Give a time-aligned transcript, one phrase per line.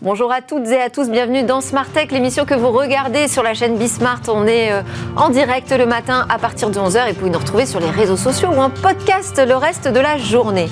[0.00, 3.42] Bonjour à toutes et à tous, bienvenue dans Smart Tech, l'émission que vous regardez sur
[3.42, 4.20] la chaîne Bismart.
[4.28, 4.82] On est euh,
[5.16, 7.90] en direct le matin à partir de 11h et vous pouvez nous retrouver sur les
[7.90, 10.68] réseaux sociaux ou en podcast le reste de la journée.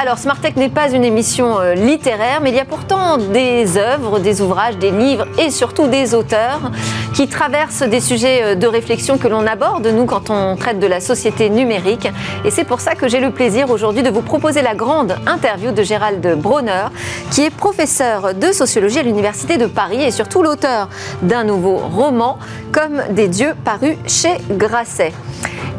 [0.00, 3.76] Alors Smart Tech n'est pas une émission euh, littéraire, mais il y a pourtant des
[3.76, 6.70] œuvres, des ouvrages, des livres et surtout des auteurs
[7.12, 10.86] qui traversent des sujets euh, de réflexion que l'on aborde, nous, quand on traite de
[10.86, 12.08] la société numérique.
[12.44, 15.72] Et c'est pour ça que j'ai le plaisir aujourd'hui de vous proposer la grande interview
[15.72, 16.84] de Gérald Bronner,
[17.32, 20.88] qui est professeur de sociologie à l'Université de Paris et surtout l'auteur
[21.22, 22.38] d'un nouveau roman,
[22.70, 25.12] Comme des dieux, paru chez Grasset.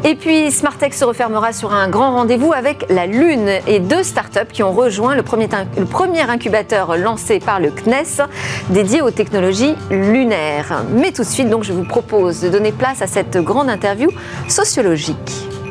[0.04, 4.52] Et puis Smartech se refermera sur un grand rendez-vous avec la Lune et deux startups
[4.52, 8.26] qui ont rejoint le premier, le premier incubateur lancé par le CNES
[8.70, 10.84] dédié aux technologies lunaires.
[10.92, 14.10] Mais tout de suite, donc, je vous propose de donner place à cette grande interview
[14.48, 15.61] sociologique.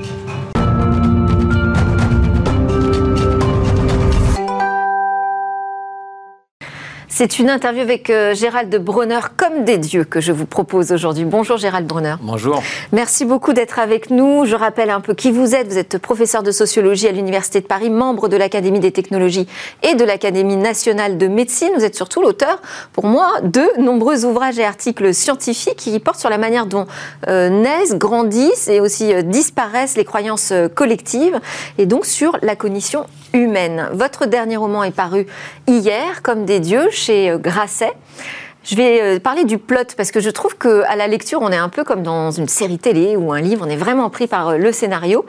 [7.22, 11.24] C'est une interview avec euh, Gérald Brunner, comme des dieux, que je vous propose aujourd'hui.
[11.24, 12.16] Bonjour Gérald Brunner.
[12.20, 12.64] Bonjour.
[12.94, 14.46] Merci beaucoup d'être avec nous.
[14.46, 15.68] Je rappelle un peu qui vous êtes.
[15.68, 19.48] Vous êtes professeur de sociologie à l'Université de Paris, membre de l'Académie des technologies
[19.84, 21.70] et de l'Académie nationale de médecine.
[21.76, 22.60] Vous êtes surtout l'auteur,
[22.92, 26.88] pour moi, de nombreux ouvrages et articles scientifiques qui portent sur la manière dont
[27.28, 31.40] euh, naissent, grandissent et aussi euh, disparaissent les croyances collectives
[31.78, 33.90] et donc sur la cognition humaine.
[33.94, 35.28] Votre dernier roman est paru
[35.68, 37.94] hier, comme des dieux, chez euh, Grasset.
[38.64, 41.58] Je vais euh, parler du plot parce que je trouve qu'à la lecture, on est
[41.58, 44.50] un peu comme dans une série télé ou un livre, on est vraiment pris par
[44.50, 45.26] euh, le scénario.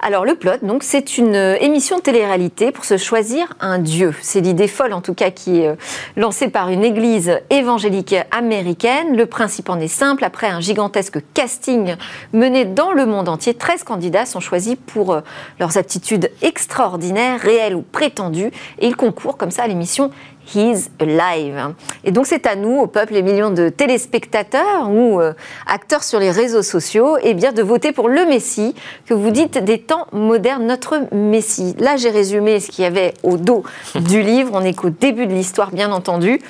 [0.00, 4.14] Alors le plot, donc, c'est une émission de télé-réalité pour se choisir un dieu.
[4.20, 5.74] C'est l'idée folle, en tout cas, qui est
[6.16, 9.16] lancée par une église évangélique américaine.
[9.16, 10.22] Le principe en est simple.
[10.22, 11.96] Après un gigantesque casting
[12.34, 15.18] mené dans le monde entier, 13 candidats sont choisis pour
[15.58, 20.10] leurs aptitudes extraordinaires, réelles ou prétendues, et ils concourent comme ça à l'émission
[20.54, 21.74] He's Alive.
[22.04, 25.32] Et donc c'est à nous, au peuple, les millions de téléspectateurs ou euh,
[25.66, 28.74] acteurs sur les réseaux sociaux, eh bien de voter pour le Messie
[29.06, 31.74] que vous dites des temps modernes, notre Messie.
[31.78, 33.64] Là j'ai résumé ce qu'il y avait au dos
[33.94, 36.40] du livre, on est qu'au début de l'histoire bien entendu.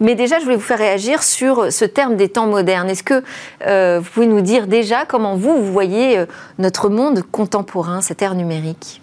[0.00, 2.88] Mais déjà je voulais vous faire réagir sur ce terme des temps modernes.
[2.90, 3.22] Est-ce que
[3.66, 6.26] euh, vous pouvez nous dire déjà comment vous, vous voyez euh,
[6.58, 9.00] notre monde contemporain, cette ère numérique?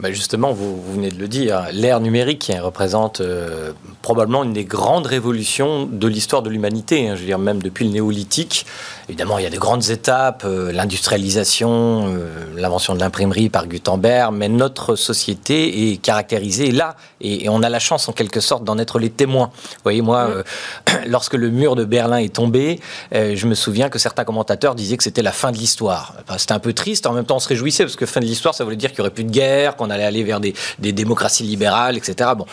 [0.00, 3.70] Bah, justement, vous, venez de le dire, l'ère numérique qui représente euh,
[4.02, 7.08] probablement une des grandes révolutions de l'histoire de l'humanité.
[7.08, 7.14] Hein.
[7.14, 8.66] je veux dire, même depuis le néolithique.
[9.08, 14.34] Évidemment, il y a de grandes étapes, euh, l'industrialisation, euh, l'invention de l'imprimerie par Gutenberg,
[14.34, 18.78] mais notre société est caractérisée là, et, on a la chance en quelque sorte d'en
[18.78, 19.50] être les témoins.
[19.54, 20.28] Vous voyez, moi,
[21.06, 22.80] lorsque le mur de Berlin est tombé,
[23.12, 26.14] je me souviens que certains commentateurs disaient que c'était la fin de l'histoire.
[26.38, 28.54] c'était un peu triste, en même temps on se réjouissait, parce que fin de l'histoire,
[28.54, 31.44] ça voulait dire qu'il n'y aurait plus de guerre, on allait aller vers des, démocraties
[31.44, 32.30] libérales, etc.
[32.36, 32.46] Bon,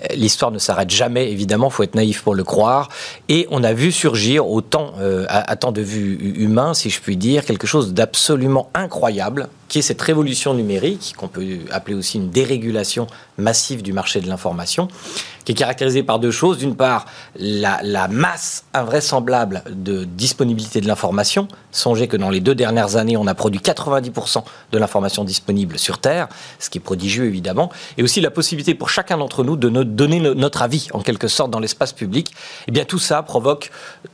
[0.00, 2.88] euh, l'histoire ne s'arrête jamais, évidemment, faut être naïf pour le croire.
[3.28, 7.44] Et on a vu surgir, euh, à temps de vue humain, si je puis dire,
[7.44, 13.06] quelque chose d'absolument incroyable qui est cette révolution numérique, qu'on peut appeler aussi une dérégulation
[13.36, 14.88] massive du marché de l'information,
[15.44, 16.58] qui est caractérisée par deux choses.
[16.58, 17.06] D'une part,
[17.36, 21.48] la, masse invraisemblable de disponibilité de l'information.
[21.70, 24.42] Songez que dans les deux dernières années, on a produit 90%
[24.72, 26.28] de l'information disponible sur Terre,
[26.58, 30.20] ce qui est prodigieux évidemment, et aussi la possibilité pour chacun d'entre nous de donner
[30.20, 32.32] notre avis en quelque sorte dans l'espace public.
[32.66, 33.70] Eh bien, tout ça provoque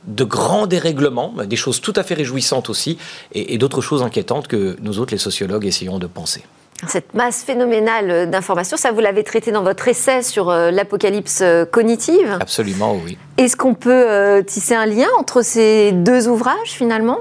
[0.07, 2.97] de grands dérèglements, des choses tout à fait réjouissantes aussi,
[3.33, 6.43] et, et d'autres choses inquiétantes que nous autres, les sociologues, essayons de penser.
[6.87, 11.65] Cette masse phénoménale d'informations, ça vous l'avez traité dans votre essai sur euh, l'apocalypse euh,
[11.65, 13.17] cognitive Absolument, oui.
[13.37, 17.19] Est-ce qu'on peut euh, tisser un lien entre ces deux ouvrages finalement?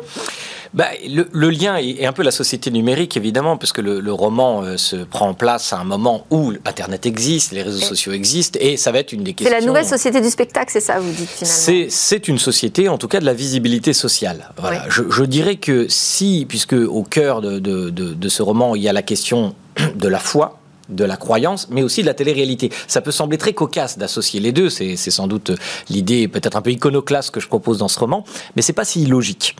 [0.74, 4.76] Bah, le, lien est, un peu la société numérique, évidemment, parce que le, roman euh,
[4.76, 8.76] se prend en place à un moment où Internet existe, les réseaux sociaux existent, et
[8.76, 9.54] ça va être une des questions.
[9.54, 12.98] C'est la nouvelle société du spectacle, c'est ça, vous dites finalement C'est une société, en
[12.98, 14.50] tout cas, de la visibilité sociale.
[14.58, 14.84] Voilà.
[14.88, 19.02] Je, dirais que si, puisque au cœur de, de ce roman, il y a la
[19.02, 19.54] question
[19.94, 22.70] de la foi, de la croyance, mais aussi de la télé-réalité.
[22.86, 25.52] Ça peut sembler très cocasse d'associer les deux, c'est sans doute
[25.88, 28.24] l'idée peut-être un peu iconoclaste que je propose dans ce roman,
[28.56, 29.56] mais c'est pas si illogique.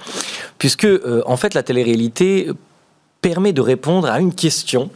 [0.59, 2.51] Puisque, euh, en fait, la télé-réalité
[3.21, 4.91] permet de répondre à une question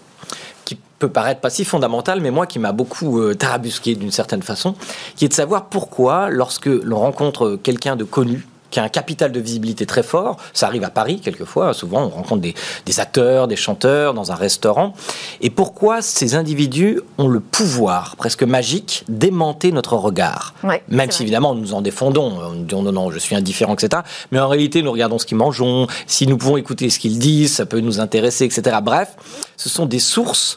[0.65, 4.43] qui peut paraître pas si fondamentale, mais moi qui m'a beaucoup euh, tarabusqué d'une certaine
[4.43, 4.75] façon,
[5.17, 9.33] qui est de savoir pourquoi, lorsque l'on rencontre quelqu'un de connu, qui a un capital
[9.33, 10.37] de visibilité très fort.
[10.53, 11.75] Ça arrive à Paris quelquefois.
[11.75, 12.55] Souvent, on rencontre des,
[12.87, 14.95] des, acteurs, des chanteurs dans un restaurant.
[15.41, 20.55] Et pourquoi ces individus ont le pouvoir presque magique d'aimanter notre regard?
[20.63, 24.03] Ouais, Même si évidemment nous en défendons, nous disons non, non, je suis indifférent, etc.
[24.33, 25.59] Mais en réalité, nous regardons ce qu'ils mangent,
[26.07, 28.77] si nous pouvons écouter ce qu'ils disent, ça peut nous intéresser, etc.
[28.83, 29.17] Bref,
[29.57, 30.57] ce sont des sources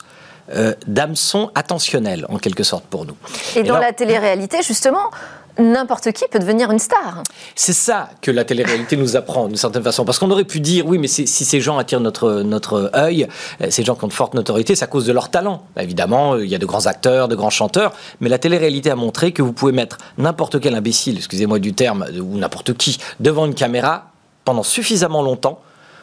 [0.54, 3.16] euh, d'hameçons attentionnels, en quelque sorte, pour nous.
[3.56, 5.10] Et, Et dans la télé-réalité, justement,
[5.58, 7.24] n'importe qui peut devenir une star.
[7.56, 10.06] C'est ça que la télé-réalité nous apprend d'une certaine façon.
[10.06, 13.28] Parce qu'on aurait pu dire, oui, mais si ces gens attirent notre, notre œil,
[13.62, 15.64] euh, ces gens qui ont de forte notoriété, c'est à cause de leur talent.
[15.78, 19.32] Évidemment, il y a de grands acteurs, de grands chanteurs, mais la télé-réalité a montré
[19.32, 23.56] que vous pouvez mettre n'importe quel imbécile, excusez-moi du terme, ou n'importe qui, devant une
[23.56, 24.12] caméra
[24.46, 25.62] pendant suffisamment longtemps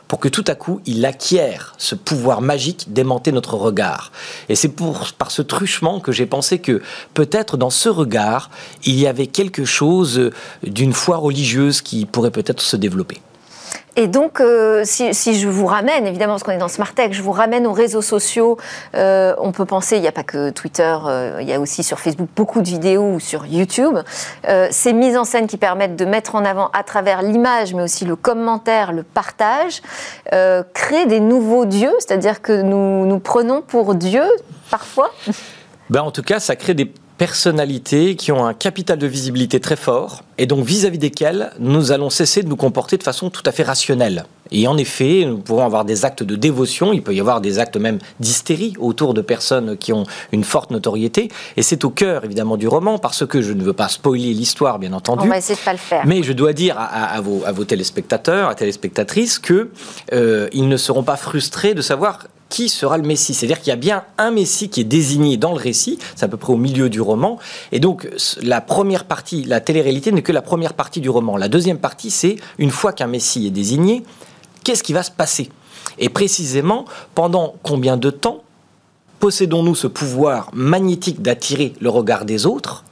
[0.08, 4.10] pour que tout à coup il acquiert ce pouvoir magique d'aimanter notre regard.
[4.48, 6.82] Et c'est pour par ce truchement que j'ai pensé que
[7.14, 8.50] peut-être dans ce regard
[8.84, 10.30] il y avait quelque chose
[10.62, 13.20] d'une foi religieuse qui pourrait peut-être se développer.
[13.98, 17.20] Et donc, euh, si, je vous ramène, évidemment, parce qu'on est dans Smart Tech, je
[17.20, 18.56] vous ramène aux réseaux sociaux.
[18.94, 21.82] Euh, on peut penser, il n'y a pas que Twitter, euh, il y a aussi
[21.82, 23.98] sur Facebook beaucoup de vidéos ou sur YouTube.
[24.70, 28.04] Ces mises en scène qui permettent de mettre en avant à travers l'image, mais aussi
[28.04, 29.82] le commentaire, le partage,
[30.30, 34.22] créent des nouveaux dieux, c'est-à-dire que nous nous prenons pour Dieu
[34.70, 35.10] parfois.
[35.90, 39.76] Ben, en tout cas, ça crée des personnalités qui ont un capital de visibilité très
[39.76, 43.42] fort et donc vis-à-vis -vis desquelles nous allons cesser de nous comporter de façon tout
[43.44, 44.24] à fait rationnelle.
[44.50, 47.58] Et en effet, nous pouvons avoir des actes de dévotion, il peut y avoir des
[47.58, 51.30] actes même d'hystérie autour de personnes qui ont une forte notoriété.
[51.56, 54.78] Et c'est au cœur évidemment du roman, parce que je ne veux pas spoiler l'histoire,
[54.78, 55.24] bien entendu.
[55.24, 56.06] On va essayer de pas le faire.
[56.06, 59.68] Mais je dois dire à, à, vos, à vos, téléspectateurs, à téléspectatrices, qu'ils
[60.12, 63.34] euh, ne seront pas frustrés de savoir qui sera le Messie.
[63.34, 66.28] C'est-à-dire qu'il y a bien un Messie qui est désigné dans le récit, c'est à
[66.28, 67.38] peu près au milieu du roman,
[67.72, 68.08] et donc
[68.42, 71.36] la première partie, la télé-réalité n'est que la première partie du roman.
[71.36, 74.02] La deuxième partie, c'est une fois qu'un Messie est désigné,
[74.64, 75.50] qu'est-ce qui va se passer?
[75.98, 76.84] Et précisément,
[77.14, 78.42] pendant combien de temps
[79.18, 82.84] possédons-nous ce pouvoir magnétique d'attirer le regard des autres?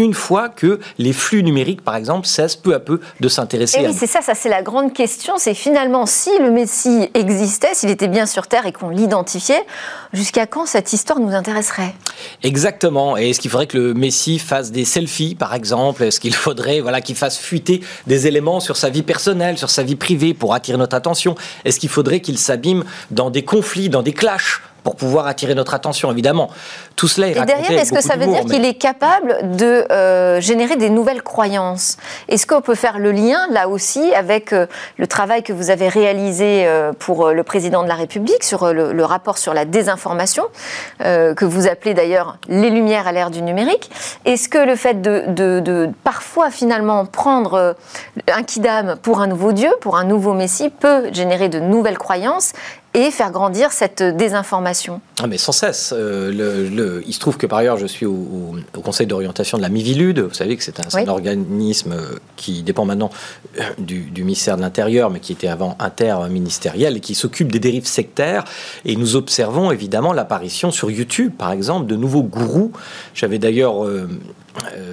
[0.00, 3.82] Une fois que les flux numériques, par exemple, cessent peu à peu de s'intéresser à
[3.82, 7.90] oui, c'est ça, ça c'est la grande question, c'est finalement si le Messie existait, s'il
[7.90, 9.62] était bien sur Terre et qu'on l'identifiait,
[10.12, 11.94] jusqu'à quand cette histoire nous intéresserait?
[12.42, 13.16] Exactement.
[13.16, 16.02] Et est-ce qu'il faudrait que le Messie fasse des selfies, par exemple?
[16.02, 19.82] Est-ce qu'il faudrait voilà, qu'il fasse fuiter des éléments sur sa vie personnelle, sur sa
[19.82, 21.34] vie privée pour attirer notre attention?
[21.64, 25.74] Est-ce qu'il faudrait qu'il s'abîme dans des conflits, dans des clashs pour pouvoir attirer notre
[25.74, 26.50] attention, évidemment.
[26.96, 28.54] Tout cela est Et derrière, est-ce que ça veut dire mais...
[28.54, 31.96] qu'il est capable de euh, générer des nouvelles croyances?
[32.28, 34.66] Est-ce qu'on peut faire le lien, là aussi, avec euh,
[34.96, 38.92] le travail que vous avez réalisé euh, pour le président de la République sur le,
[38.92, 40.44] le rapport sur la désinformation,
[41.00, 43.90] que vous appelez d'ailleurs les lumières à l'ère du numérique?
[44.24, 47.76] Est-ce que le fait de, de, de, parfois, finalement, prendre
[48.32, 52.52] un kidam pour un nouveau Dieu, pour un nouveau Messie, peut générer de nouvelles croyances?
[52.94, 55.92] Et faire grandir cette désinformation ah mais sans cesse.
[55.94, 59.06] Euh, le, le, il se trouve que par ailleurs, je suis au, au, au conseil
[59.06, 60.20] d'orientation de la Mivilude.
[60.20, 61.02] Vous savez que c'est un, oui.
[61.02, 61.94] un, organisme
[62.36, 63.10] qui dépend maintenant
[63.78, 67.86] du, du ministère de l'Intérieur, mais qui était avant interministériel et qui s'occupe des dérives
[67.86, 68.44] sectaires.
[68.86, 72.72] Et nous observons évidemment l'apparition sur YouTube, par exemple, de nouveaux gourous.
[73.14, 74.08] J'avais d'ailleurs euh,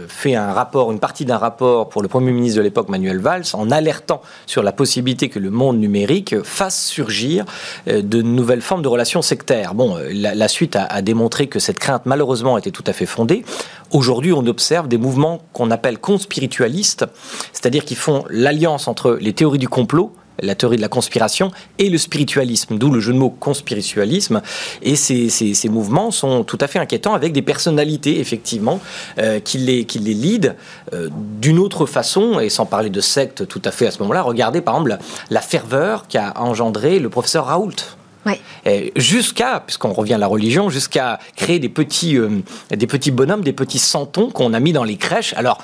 [0.08, 3.44] fait un rapport, une partie d'un rapport pour le Premier ministre de l'époque, Manuel Valls,
[3.54, 7.46] en alertant sur la possibilité que le monde numérique fasse surgir
[7.86, 9.74] de nouvelles formes de relations sectaires.
[9.74, 13.06] Bon, la, la suite a, a, démontré que cette crainte, malheureusement, était tout à fait
[13.06, 13.44] fondée.
[13.92, 17.06] Aujourd'hui, on observe des mouvements qu'on appelle conspiritualistes,
[17.54, 21.90] c'est-à-dire qui font l'alliance entre les théories du complot la théorie de la conspiration et
[21.90, 24.42] le spiritualisme, d'où le jeu de mots conspiritualisme.
[24.82, 28.80] Et ces, ces, ces, mouvements sont tout à fait inquiétants avec des personnalités, effectivement,
[29.20, 30.56] euh, qui, les, qui les lead
[30.94, 34.22] euh, d'une autre façon, et sans parler de secte tout à fait à ce moment-là.
[34.22, 37.98] Regardez, par exemple, la, la ferveur qu'a engendré le professeur Raoult.
[38.96, 42.30] Jusqu'à, puisqu'on revient à la religion, jusqu'à créer des petits, euh,
[42.72, 45.34] des petits bonhommes, des petits santons qu'on a mis dans les crèches.
[45.38, 45.60] Alors,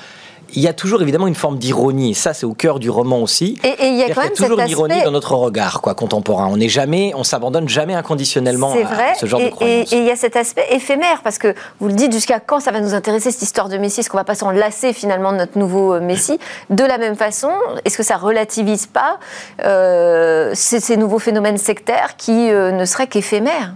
[0.56, 3.58] il y a toujours évidemment une forme d'ironie, ça c'est au cœur du roman aussi.
[3.64, 5.06] Et, et il y a quand même toujours cette une ironie aspect...
[5.06, 6.48] dans notre regard quoi, contemporain.
[6.48, 9.14] On n'est jamais, on s'abandonne jamais inconditionnellement à, vrai.
[9.20, 9.92] ce genre et, de croyance.
[9.92, 12.60] Et, et il y a cet aspect éphémère, parce que vous le dites, jusqu'à quand
[12.60, 14.02] ça va nous intéresser cette histoire de Messie?
[14.02, 16.40] Est-ce qu'on va pas s'en lasser finalement de notre nouveau Messie?
[16.70, 17.52] De la même façon,
[17.86, 19.20] est-ce que ça relativise pas
[19.64, 23.74] euh, ces, ces, nouveaux phénomènes sectaires qui euh, ne seraient qu'éphémères?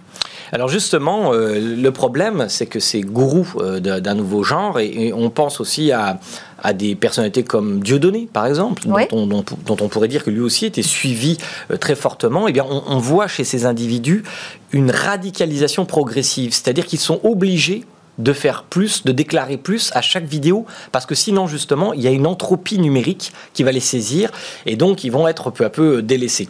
[0.51, 5.13] Alors justement, euh, le problème, c'est que ces gourous euh, d'un nouveau genre, et, et,
[5.13, 6.19] on pense aussi à,
[6.61, 9.03] à des personnalités comme Dieudonné, par exemple, oui.
[9.09, 11.37] dont, on, dont, dont, on, pourrait dire que lui aussi était suivi
[11.71, 14.23] euh, très fortement, eh bien, on, on, voit chez ces individus
[14.71, 17.85] une radicalisation progressive, c'est-à-dire qu'ils sont obligés
[18.17, 22.07] de faire plus, de déclarer plus à chaque vidéo, parce que sinon, justement, il y
[22.07, 24.31] a une entropie numérique qui va les saisir,
[24.65, 26.49] et donc ils vont être peu à peu délaissés.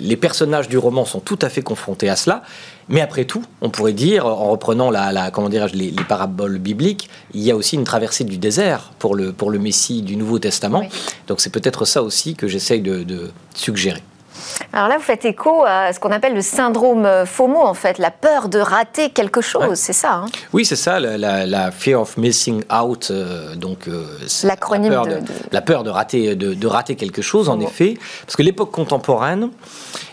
[0.00, 2.42] Les personnages du roman sont tout à fait confrontés à cela,
[2.88, 7.42] mais après tout, on pourrait dire, en reprenant la, comment les, les, paraboles bibliques, il
[7.42, 10.84] y a aussi une traversée du désert pour le, pour le Messie du Nouveau Testament.
[11.26, 14.02] Donc c'est peut-être ça aussi que j'essaye de suggérer.
[14.72, 18.10] Alors là, vous faites écho à ce qu'on appelle le syndrome FOMO, en fait, la
[18.10, 20.26] peur de rater quelque chose, c'est ça hein?
[20.52, 23.08] Oui, c'est ça, la, fear of missing out.
[23.10, 24.04] Euh, donc, euh,
[24.42, 25.20] l'acronyme la, de,
[25.52, 29.50] la peur de rater, de, rater quelque chose, en effet, parce que l'époque contemporaine,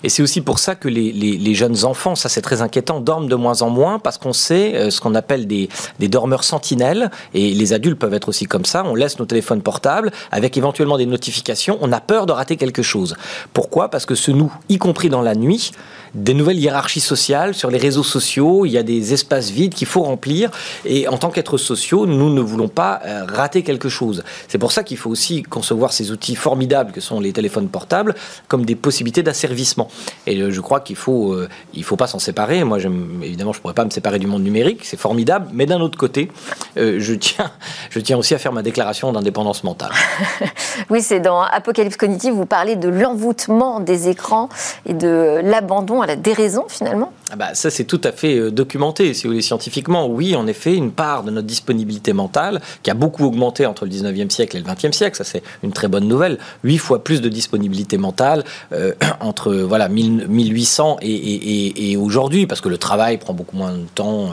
[0.04, 3.36] et c'est aussi pour ça que les, jeunes enfants, ça c'est très inquiétant, dorment de
[3.36, 7.54] moins en moins parce qu'on sait euh, ce qu'on appelle des, des dormeurs sentinelles, et
[7.54, 8.84] les adultes peuvent être aussi comme ça.
[8.86, 11.78] On laisse nos téléphones portables avec éventuellement des notifications.
[11.82, 13.16] On a peur de rater quelque chose.
[13.54, 13.90] Pourquoi?
[13.90, 15.72] Parce que ce nous, y compris dans la nuit,
[16.14, 18.66] des nouvelles hiérarchies sociales sur les réseaux sociaux.
[18.66, 20.52] Il y a des espaces vides qu'il faut remplir.
[20.86, 24.24] Et en tant qu'êtres sociaux, nous ne voulons pas euh, rater quelque chose.
[24.48, 28.16] C'est pour ça qu'il faut aussi concevoir ces outils formidables que sont les téléphones portables
[28.48, 29.88] comme des possibilités d'asservissement.
[30.28, 32.64] Et euh, je crois qu'il faut, euh, il faut pas s'en séparer.
[32.64, 32.80] Moi,
[33.24, 34.82] évidemment, je pourrais pas me séparer du monde numérique.
[34.84, 35.48] C'est formidable.
[35.54, 36.32] Mais d'un autre côté,
[36.76, 37.52] je tiens,
[37.90, 39.92] je tiens aussi à faire ma déclaration d'indépendance mentale.
[40.90, 42.34] oui, c'est dans Apocalypse cognitive.
[42.34, 44.50] Vous parlez de l'envoûtement des écrans
[44.86, 49.14] et de l'abandon à la déraison finalement bah, Ça, c'est tout à fait euh, documenté,
[49.14, 50.08] si vous voulez, scientifiquement.
[50.08, 53.92] Oui, en effet, une part de notre disponibilité mentale, qui a beaucoup augmenté entre le
[53.92, 56.38] 19e siècle et le 20e siècle, ça c'est une très bonne nouvelle.
[56.64, 62.78] Huit fois plus de disponibilité mentale euh, entre voilà, 1800 et, aujourd'hui, parce que le
[62.78, 64.32] travail prend beaucoup moins de temps.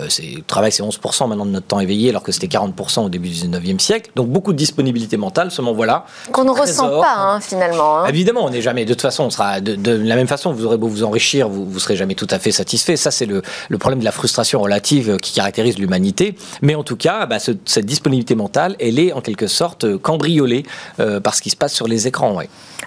[0.00, 3.08] Euh, le travail, c'est 11% maintenant de notre temps éveillé, alors que c'était 40% au
[3.08, 4.10] début du 19e siècle.
[4.16, 6.06] Donc beaucoup de disponibilité mentale, seulement voilà.
[6.32, 8.00] Qu'on ne ressent pas, hein, finalement.
[8.00, 8.06] Hein.
[8.08, 10.76] Évidemment, on n'est jamais, de toute façon, on sera de, la même façon, vous aurez
[10.76, 12.96] beau vous enrichir, vous ne serez jamais tout à fait satisfait.
[12.96, 13.42] Ça, c'est le,
[13.78, 16.36] problème de la frustration relative qui caractérise l'humanité.
[16.62, 20.64] Mais en tout cas, bah, cette disponibilité mentale, elle est en quelque sorte cambriolée
[21.00, 22.38] euh, par ce qui se passe sur les écrans.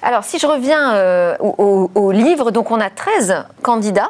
[0.02, 4.10] Alors, si je reviens euh, au, livre, donc on a 13 candidats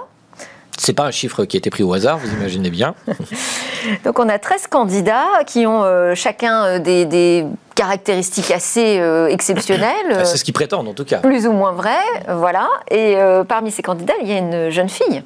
[0.80, 2.96] c'est pas un chiffre qui a été pris au hasard, vous imaginez bien.
[4.04, 7.46] Donc on a 13 candidats qui ont euh, chacun des,
[7.76, 10.26] caractéristiques assez exceptionnelles.
[10.26, 11.20] C'est ce qu'ils prétendent en tout cas.
[11.20, 12.68] Plus ou moins vrai, voilà.
[12.92, 13.16] Et
[13.48, 15.24] parmi ces candidats, il y a une jeune fille.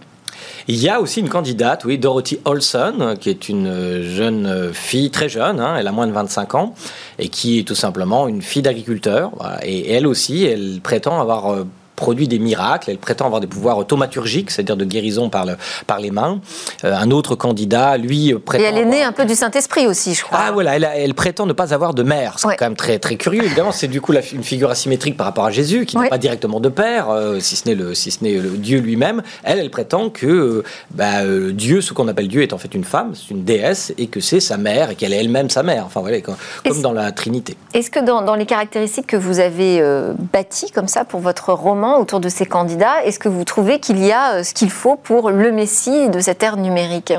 [0.67, 5.27] Il y a aussi une candidate, oui, Dorothy Olson, qui est une jeune fille très
[5.27, 6.73] jeune, hein, elle a moins de 25 ans,
[7.19, 9.31] et qui est tout simplement une fille d'agriculteur.
[9.63, 12.89] Et elle aussi, elle prétend avoir euh, produit des miracles.
[12.89, 15.55] Elle prétend avoir des pouvoirs thaumaturgiques, c'est-à-dire de guérison par, le,
[15.87, 16.39] par les mains.
[16.83, 18.63] Euh, un autre candidat, lui, prétend.
[18.63, 20.39] Et elle est née un peu du Saint-Esprit aussi, je crois.
[20.41, 22.35] Ah voilà, elle, elle, prétend ne pas avoir de mère.
[22.37, 23.43] C'est quand même très, très curieux.
[23.43, 26.59] Évidemment, c'est du coup une figure asymétrique par rapport à Jésus, qui n'a pas directement
[26.59, 29.21] de père, euh, si ce n'est le, si ce n'est le Dieu lui-même.
[29.43, 32.83] Elle, elle prétend que euh, bah, Dieu, ce qu'on appelle Dieu, est en fait une
[32.83, 35.85] femme, c'est une déesse, et que c'est sa mère, et qu'elle est elle-même sa mère.
[35.85, 36.35] Enfin voilà, comme,
[36.81, 37.55] dans la Trinité.
[37.73, 39.81] Est-ce que dans, dans, les caractéristiques que vous avez
[40.33, 44.03] bâties comme ça pour votre roman autour de ces candidats, est-ce que vous trouvez qu'il
[44.03, 47.13] y a euh, ce qu'il faut pour le Messie de cette ère numérique?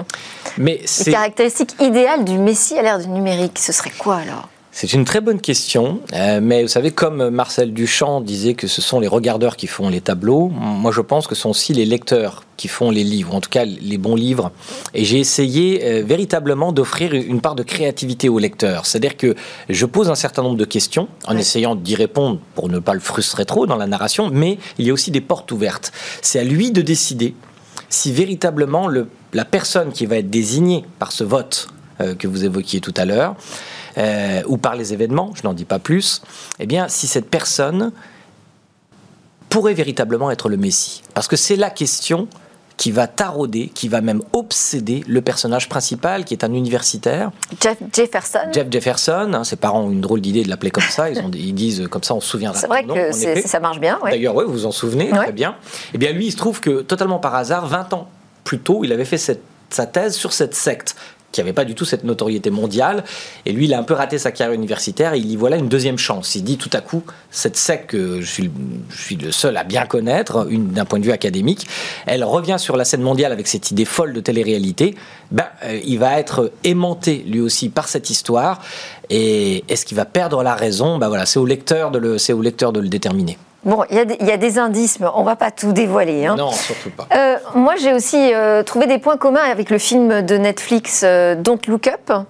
[0.59, 4.49] Mais Les caractéristiques idéales du Messie à l'ère du numérique, ce serait quoi alors?
[4.76, 8.83] C'est une très bonne question, euh, mais vous savez, comme Marcel Duchamp disait que ce
[8.83, 11.85] sont les regardeurs qui font les tableaux, moi je pense que ce sont aussi les
[11.85, 14.50] lecteurs qui font les livres, en tout cas les bons livres.
[14.93, 18.85] Et j'ai essayé euh, véritablement d'offrir une part de créativité au lecteur.
[18.85, 19.37] C'est-à-dire que
[19.69, 23.00] je pose un certain nombre de questions en essayant d'y répondre pour ne pas le
[23.00, 25.93] frustrer trop dans la narration, mais il y a aussi des portes ouvertes.
[26.21, 27.37] C'est à lui de décider
[27.90, 32.80] si véritablement le, la personne qui va être désignée par ce vote que vous évoquiez
[32.80, 33.36] tout à l'heure,
[33.96, 36.22] euh, ou par les événements, je n'en dis pas plus,
[36.58, 37.92] eh bien, si cette personne
[39.48, 41.02] pourrait véritablement être le Messie.
[41.14, 42.26] Parce que c'est la question
[42.76, 47.30] qui va tarauder, qui va même obséder le personnage principal, qui est un universitaire.
[47.60, 48.50] Jeff Jefferson.
[48.52, 49.30] Jeff Jefferson.
[49.32, 51.08] Hein, ses parents ont une drôle d'idée de l'appeler comme ça.
[51.08, 52.58] Ils, ont, ils, disent comme ça, on se souviendra.
[52.58, 54.00] C'est vrai que ça marche bien.
[54.02, 55.54] D'ailleurs, ouais, vous vous en souvenez très bien.
[55.92, 58.08] Eh bien, lui, il se trouve que totalement par hasard, 20 ans
[58.42, 60.96] plus tôt, il avait fait cette, sa thèse sur cette secte
[61.34, 63.04] qui n'avait pas du tout cette notoriété mondiale.
[63.44, 65.14] Et lui, il a un peu raté sa carrière universitaire.
[65.16, 66.36] il y voilà une deuxième chance.
[66.36, 68.50] Il dit tout à coup, cette secte que je suis,
[68.90, 71.66] je suis le seul à bien connaître, d'un point de vue académique,
[72.06, 74.94] elle revient sur la scène mondiale avec cette idée folle de télé-réalité.
[75.32, 78.62] Ben, euh, il va être aimanté lui aussi par cette histoire.
[79.10, 80.98] Et est-ce qu'il va perdre la raison?
[80.98, 83.36] Ben voilà, C'est au lecteur de c'est au lecteur de le déterminer.
[83.64, 86.26] Bon, il y, a des indices, mais on ne va pas tout dévoiler.
[86.26, 86.37] Hein.
[86.37, 87.06] Non, surtout pas.
[87.14, 91.35] Euh, moi, j'ai aussi euh, trouvé des points communs avec le film de Netflix euh,
[91.35, 92.26] Don't Look Up.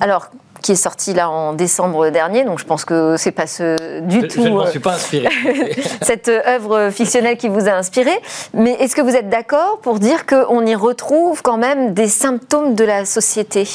[0.00, 0.30] Alors,
[0.62, 4.26] qui est sorti là en décembre dernier, donc je pense que c'est pas ce, du
[4.28, 4.42] tout.
[4.42, 5.28] Je ne m'en suis pas inspiré.
[6.02, 8.12] cette œuvre fictionnelle qui vous a inspiré.
[8.54, 12.74] Mais est-ce que vous êtes d'accord pour dire qu'on y retrouve quand même des symptômes
[12.74, 13.68] de la société?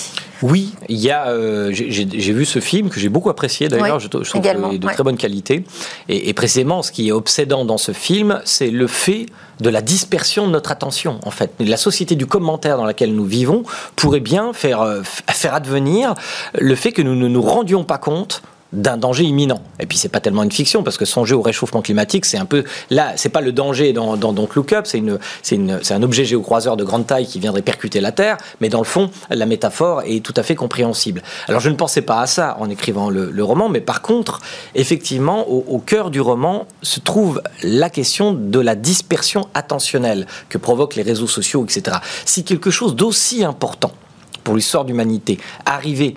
[0.45, 1.29] Oui, il y a.
[1.29, 3.99] Euh, j'ai vu ce film que j'ai beaucoup apprécié d'ailleurs.
[3.99, 5.63] je, trouve qu'il est de très bonne qualité.
[6.07, 9.25] Et, et, précisément, ce qui est obsédant dans ce film, c'est le fait
[9.59, 11.19] de la dispersion de notre attention.
[11.25, 13.63] En fait, la société du commentaire dans laquelle nous vivons
[13.95, 16.13] pourrait bien faire euh, faire advenir
[16.53, 18.43] le fait que nous ne nous rendions pas compte
[18.75, 19.61] d'un danger imminent.
[19.79, 22.45] Et puis c'est pas tellement une fiction parce que songer au réchauffement climatique, c'est un
[22.45, 25.79] peu là, c'est pas le danger dans, dans Don't Look Up, c'est une, c'est une,
[25.81, 28.85] c'est un objet géocroiseur de grande taille qui viendrait percuter la Terre, mais dans le
[28.85, 31.23] fond, la métaphore est tout à fait compréhensible.
[31.47, 34.41] Alors je ne pensais pas à ça en écrivant le, roman, mais par contre,
[34.73, 40.57] effectivement, au, au, cœur du roman se trouve la question de la dispersion attentionnelle que
[40.57, 41.97] provoquent les réseaux sociaux, etc.
[42.25, 43.91] Si quelque chose d'aussi important
[44.43, 46.15] pour l'histoire d'humanité arrivait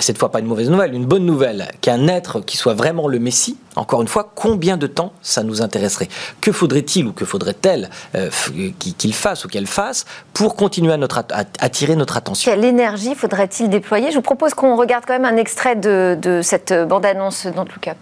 [0.00, 3.18] cette fois pas une mauvaise nouvelle, une bonne nouvelle, qu'un être qui soit vraiment le
[3.18, 6.08] Messie, encore une fois, combien de temps ça nous intéresserait?
[6.40, 8.30] Que faudrait-il ou que faudrait-elle euh,
[8.78, 11.24] qu'il fasse ou qu'elle fasse pour continuer à, notre,
[11.58, 12.50] attirer notre attention?
[12.50, 14.10] Quelle énergie faudrait-il déployer?
[14.10, 17.96] Je vous propose qu'on regarde quand même un extrait de, cette bande-annonce dans Look Up.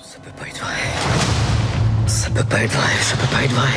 [0.00, 0.74] Ça peut pas être vrai.
[2.06, 3.68] Ça peut pas être vrai, ça peut pas être vrai.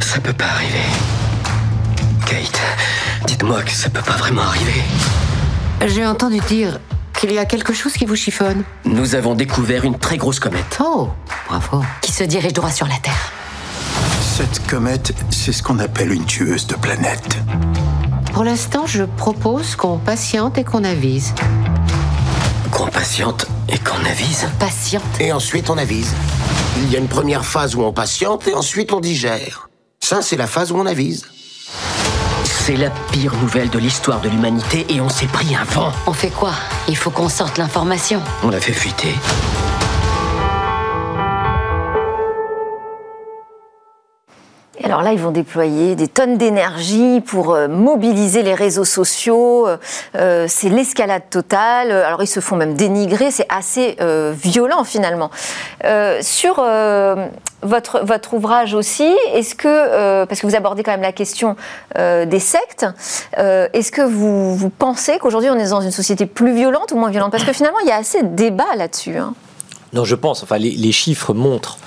[0.00, 0.86] Ça peut pas arriver.
[2.26, 2.60] Kate,
[3.26, 4.82] dites-moi que ça peut pas vraiment arriver.
[5.86, 6.80] J'ai entendu dire
[7.18, 8.64] qu'il y a quelque chose qui vous chiffonne.
[8.84, 10.78] Nous avons découvert une très grosse comète.
[10.80, 11.08] Oh,
[11.48, 11.84] bravo.
[12.02, 13.32] Qui se dirige droit sur la Terre.
[14.20, 17.38] Cette comète, c'est ce qu'on appelle une tueuse de planètes.
[18.32, 21.32] Pour l'instant, je propose qu'on patiente et qu'on avise.
[22.72, 25.02] Qu'on patiente et qu'on avise Patiente.
[25.20, 26.12] Et ensuite on avise.
[26.78, 29.68] Il y a une première phase où on patiente et ensuite on digère.
[30.00, 31.26] Ça, c'est la phase où on avise.
[32.68, 35.90] C'est la pire nouvelle de l'histoire de l'humanité et on s'est pris un vent.
[36.06, 36.52] On fait quoi?
[36.86, 38.20] Il faut qu'on sorte l'information.
[38.42, 39.14] On l'a fait fuiter.
[44.88, 49.68] Alors là, ils vont déployer des tonnes d'énergie pour euh, mobiliser les réseaux sociaux.
[50.16, 51.92] Euh, c'est l'escalade totale.
[51.92, 53.30] Alors ils se font même dénigrer.
[53.30, 55.30] C'est assez euh, violent finalement.
[56.22, 56.64] sur
[57.62, 61.56] votre, votre ouvrage aussi, est-ce que, parce que vous abordez quand même la question
[61.96, 62.86] des sectes,
[63.36, 67.32] est-ce que vous, pensez qu'aujourd'hui on est dans une société plus violente ou moins violente?
[67.32, 69.16] Parce que finalement, il y a assez de débats là-dessus.
[69.16, 69.34] Hein.
[69.92, 70.42] Non, je pense.
[70.42, 71.78] Enfin, les chiffres montrent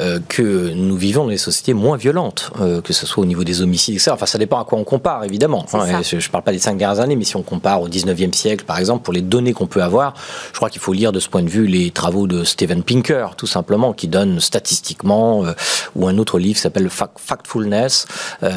[0.00, 3.44] euh, que nous vivons dans des sociétés moins violentes, euh, que ce soit au niveau
[3.44, 4.10] des homicides, etc.
[4.12, 5.66] Enfin, ça dépend à quoi on compare, évidemment.
[5.72, 8.32] Hein, je ne parle pas des cinq dernières années, mais si on compare au 19e
[8.32, 10.14] siècle, par exemple, pour les données qu'on peut avoir,
[10.52, 13.36] je crois qu'il faut lire de ce point de vue les travaux de Steven Pinker,
[13.36, 15.52] tout simplement, qui donne statistiquement, euh,
[15.94, 18.06] ou un autre livre qui s'appelle Factfulness,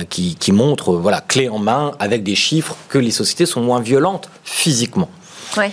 [0.10, 3.80] qui, qui montre, voilà, clé en main, avec des chiffres, que les sociétés sont moins
[3.80, 5.10] violentes physiquement.
[5.56, 5.71] Ouais.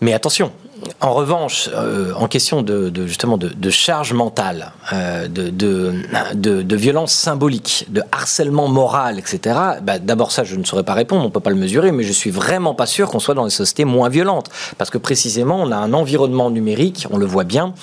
[0.00, 0.52] Mais attention,
[1.00, 7.86] en revanche, euh, en question de, justement de, charge mentale, euh, de, de, violence symbolique,
[7.88, 9.56] de harcèlement moral, etc.
[9.82, 12.04] Bah, d'abord ça, je ne saurais pas répondre, on ne peut pas le mesurer, mais
[12.04, 15.60] je suis vraiment pas sûr qu'on soit dans des sociétés moins violentes, parce que précisément,
[15.60, 17.74] on a un environnement numérique, on le voit bien.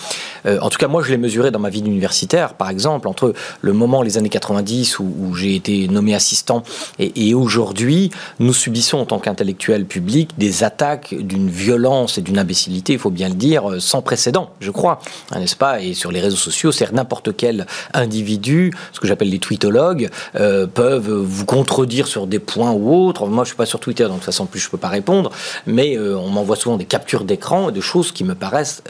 [0.46, 3.34] Euh, en tout cas, moi, je l'ai mesuré dans ma vie d'universitaire, par exemple, entre
[3.62, 6.64] le moment, les années 90, où, j'ai été nommé assistant,
[7.00, 12.40] et, et aujourd'hui, nous subissons en tant qu'intellectuels publics des attaques d'une violence et d'une
[12.40, 15.00] imbécilité il faut bien le dire, euh, sans précédent, je crois,
[15.32, 15.82] hein, n'est-ce pas?
[15.82, 20.68] Et sur les réseaux sociaux, c'est n'importe quel individu, ce que j'appelle les tweetologues, euh,
[20.68, 23.28] peuvent vous contredire sur des points ou autres.
[23.28, 25.32] Moi, je suis pas sur Twitter, donc de toute façon, plus je peux pas répondre,
[25.66, 28.84] mais euh, on m'envoie souvent des captures d'écran de choses qui me paraissent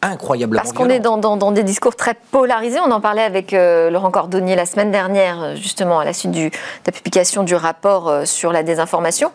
[0.00, 2.78] incroyablement Parce qu'on est dans, dans, des discours très polarisés.
[2.84, 6.56] On en parlait avec Laurent Cordonnier la semaine dernière, justement, à la suite du, de
[6.86, 9.30] la publication du rapport sur la désinformation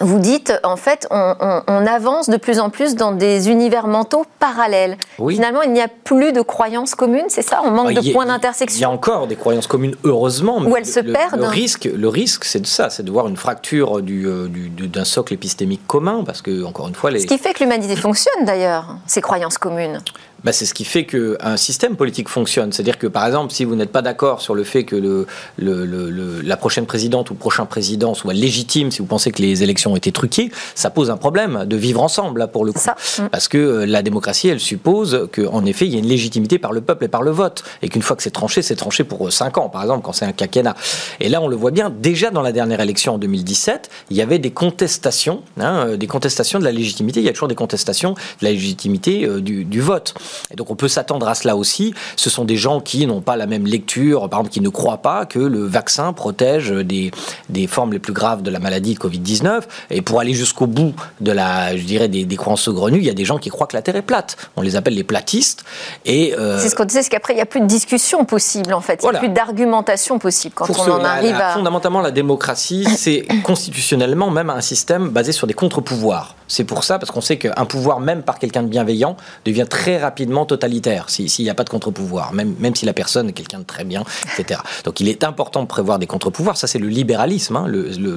[0.00, 4.96] vous dites, en fait, on, avance de plus en plus dans des univers mentaux parallèles.
[5.16, 7.60] Finalement, il n'y a plus de croyances communes, c'est ça?
[7.64, 10.58] On manque de points d'intersection Il y a encore des croyances communes, heureusement.
[10.58, 13.36] Où elles se perdent Le risque, le risque c'est de ça, c'est de voir une
[13.36, 17.10] fracture euh, d'un socle épistémique commun, parce que, encore une fois...
[17.10, 17.20] Les...
[17.20, 20.00] Ce qui fait que l'humanité fonctionne, d'ailleurs, ces croyances communes.
[20.46, 22.70] Bah, c'est ce qui fait qu'un système politique fonctionne.
[22.70, 25.26] C'est-à-dire que, par exemple, si vous n'êtes pas d'accord sur le fait que le,
[25.58, 29.64] le, la prochaine présidente ou le prochain président soit légitime, si vous pensez que les
[29.64, 32.78] élections ont été truquées, ça pose un problème de vivre ensemble, là, pour le coup.
[33.18, 33.28] Mm.
[33.32, 36.70] Parce que euh, la démocratie, elle suppose qu'en effet, il y a une légitimité par
[36.70, 37.64] le peuple et par le vote.
[37.82, 40.26] Et qu'une fois que c'est tranché, c'est tranché pour 5 ans, par exemple, quand c'est
[40.26, 40.76] un quinquennat.
[41.18, 44.22] Et là, on le voit bien, déjà dans la dernière élection en 2017, il y
[44.22, 47.18] avait des contestations, hein, euh, des contestations de la légitimité.
[47.18, 50.14] Il y a toujours des contestations de la légitimité euh, du, du vote.
[50.50, 51.94] Et donc on peut s'attendre à cela aussi.
[52.16, 55.02] Ce sont des gens qui n'ont pas la même lecture, par exemple qui ne croient
[55.02, 57.10] pas que le vaccin protège des,
[57.48, 59.62] des formes les plus graves de la maladie Covid-19.
[59.90, 63.10] Et pour aller jusqu'au bout de la, je dirais, des, des croyances saugrenues, il y
[63.10, 64.36] a des gens qui croient que la Terre est plate.
[64.56, 65.64] On les appelle les platistes.
[66.04, 68.72] Et euh, c'est ce qu'on disait, c'est qu'après il n'y a plus de discussion possible
[68.72, 71.54] en fait, il n'y a plus d'argumentation possible quand on en arrive à.
[71.54, 76.34] Fondamentalement, la démocratie, c'est constitutionnellement même un système basé sur des contre-pouvoirs.
[76.48, 79.98] C'est pour ça, parce qu'on sait qu'un pouvoir, même par quelqu'un de bienveillant, devient très
[79.98, 80.15] rapidement
[80.46, 83.64] totalitaire s'il n'y a pas de contre-pouvoir, même, même si la personne est quelqu'un de
[83.64, 84.04] très bien,
[84.38, 84.60] etc.
[84.84, 86.56] Donc il est important de prévoir des contre-pouvoirs.
[86.56, 87.66] Ça, c'est le libéralisme, hein,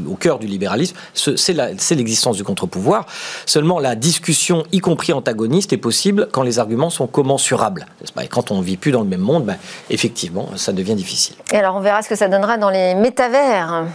[0.10, 0.96] au cœur du libéralisme.
[1.14, 3.06] C'est l'existence du contre-pouvoir.
[3.46, 7.86] Seulement, la discussion, y compris antagoniste, est possible quand les arguments sont commensurables.
[8.22, 9.58] Et quand on ne vit plus dans le même monde, ben,
[9.90, 11.36] effectivement, ça devient difficile.
[11.52, 13.86] Et alors, on verra ce que ça donnera dans les métavers.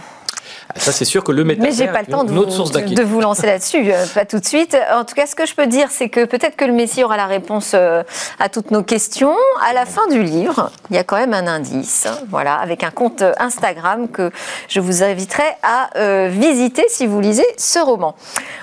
[0.75, 1.71] Ça, c'est sûr que le métavers.
[1.71, 4.45] Mais j'ai pas le temps de vous, de vous, lancer là-dessus, euh, pas tout de
[4.45, 4.77] suite.
[4.93, 7.17] En tout cas, ce que je peux dire, c'est que peut-être que le Messie aura
[7.17, 8.03] la réponse euh,
[8.39, 9.35] à toutes nos questions.
[9.61, 12.91] À la fin du livre, il y a quand même un indice, voilà, avec un
[12.91, 14.31] compte Instagram que
[14.67, 18.15] je vous inviterai à euh, visiter si vous lisez ce roman.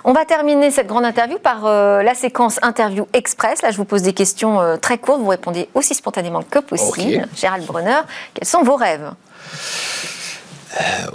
[0.05, 3.63] On va terminer cette grande interview par la séquence interview express.
[3.63, 5.21] Là, je vous pose des questions très courtes.
[5.21, 7.27] Vous répondez aussi spontanément que possible.
[7.37, 8.01] Gérald Brunner,
[8.35, 9.13] quels sont vos rêves?
[9.53, 10.22] euh,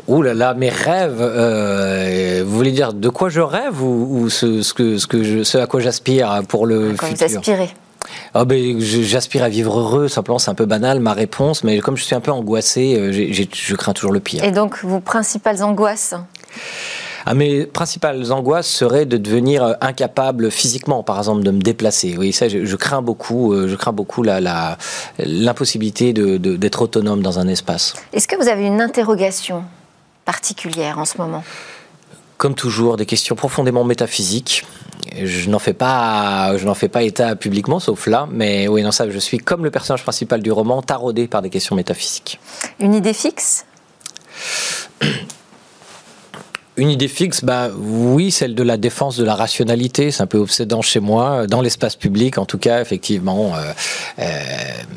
[0.08, 1.20] ouh là là, mes rêves.
[1.20, 5.44] Euh, vous voulez dire de quoi je rêve ou, ce, ce, que, ce, que je,
[5.44, 7.70] ce à quoi j'aspire pour le futur vous aspirez
[8.36, 11.98] oh ben, J'aspire à vivre heureux, simplement, c'est un peu banal ma réponse, mais comme
[11.98, 14.44] je suis un peu angoissé, euh, je crains toujours le pire.
[14.44, 16.14] Et donc, vos principales angoisses?
[17.30, 22.16] Ah, mes principales angoisses seraient de devenir euh, incapable physiquement, par exemple, de me déplacer.
[22.18, 23.52] Oui, ça, je, crains beaucoup.
[23.52, 24.78] Euh, je crains beaucoup la,
[25.20, 27.96] l'impossibilité de, d'être autonome dans un espace.
[28.14, 29.66] Est-ce que vous avez une interrogation
[30.24, 31.44] particulière en ce moment?
[32.38, 34.64] Comme toujours, des questions profondément métaphysiques.
[35.22, 38.30] Je n'en fais pas, je n'en fais pas état publiquement, sauf là.
[38.32, 41.50] Mais oui, non, ça, je suis comme le personnage principal du roman, taraudé par des
[41.50, 42.40] questions métaphysiques.
[42.80, 43.66] Une idée fixe?
[46.78, 50.38] Une idée fixe, bah oui, celle de la défense de la rationalité, c'est un peu
[50.38, 53.56] obsédant chez moi, dans l'espace public en tout cas, effectivement.
[53.56, 53.74] Euh,
[54.20, 54.24] euh,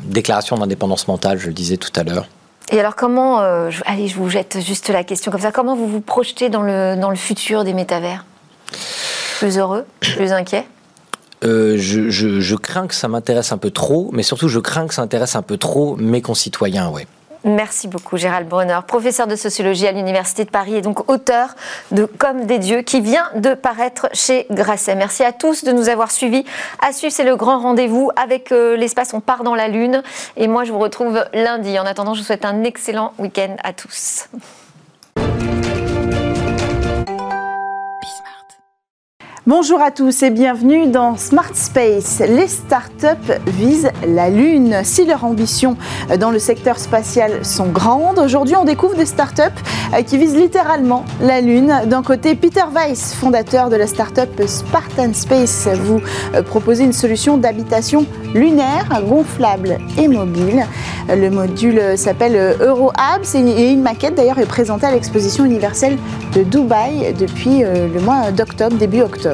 [0.05, 2.27] déclaration d'indépendance mentale, je le disais tout à l'heure.
[2.71, 5.87] Et alors comment, euh, allez, je vous jette juste la question comme ça, comment vous
[5.87, 8.25] vous projetez dans le, dans le futur des métavers?
[9.39, 10.65] Plus heureux Plus inquiet?
[11.43, 11.75] Je,
[12.09, 15.01] je, je, crains que ça m'intéresse un peu trop, mais surtout je crains que ça
[15.01, 17.07] intéresse un peu trop mes concitoyens, ouais.
[17.43, 21.55] Merci beaucoup Gérald Brunner, professeur de sociologie à l'Université de Paris et donc auteur
[21.91, 24.93] de Comme des dieux qui vient de paraître chez Grasset.
[24.93, 26.45] Merci à tous de nous avoir suivis.
[26.79, 30.03] À suivre, c'est le grand rendez-vous avec euh, l'espace On part dans la Lune.
[30.37, 31.79] Et moi, je vous retrouve lundi.
[31.79, 34.27] En attendant, je vous souhaite un excellent week-end à tous.
[39.47, 42.19] Bonjour à tous et bienvenue dans Smart Space.
[42.19, 44.81] Les startups visent la Lune.
[44.83, 45.77] Si leurs ambitions
[46.19, 49.41] dans le secteur spatial sont grandes, aujourd'hui on découvre des startups
[49.95, 51.73] euh, qui visent littéralement la Lune.
[51.87, 56.01] D'un côté, Peter Weiss, fondateur de la startup Spartan Space, vous
[56.35, 60.67] euh, proposez une solution d'habitation lunaire, gonflable et mobile.
[61.09, 65.97] Le module s'appelle EuroHabs et une maquette d'ailleurs est présentée à l'exposition universelle
[66.35, 69.30] de Dubaï depuis euh, le mois d'octobre, début octobre.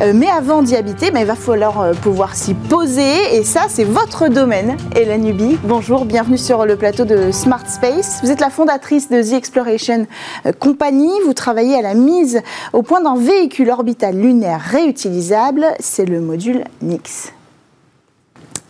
[0.00, 3.36] Euh, mais avant d'y habiter, il va falloir euh, pouvoir s'y poser.
[3.36, 5.58] Et ça, c'est votre domaine, Hélène Ubi.
[5.64, 8.20] Bonjour, bienvenue sur le plateau de Smart Space.
[8.22, 10.06] Vous êtes la fondatrice de The Exploration
[10.46, 11.10] euh, Company.
[11.26, 12.40] Vous travaillez à la mise
[12.72, 15.66] au point d'un véhicule orbital lunaire réutilisable.
[15.80, 17.32] C'est le module NIX.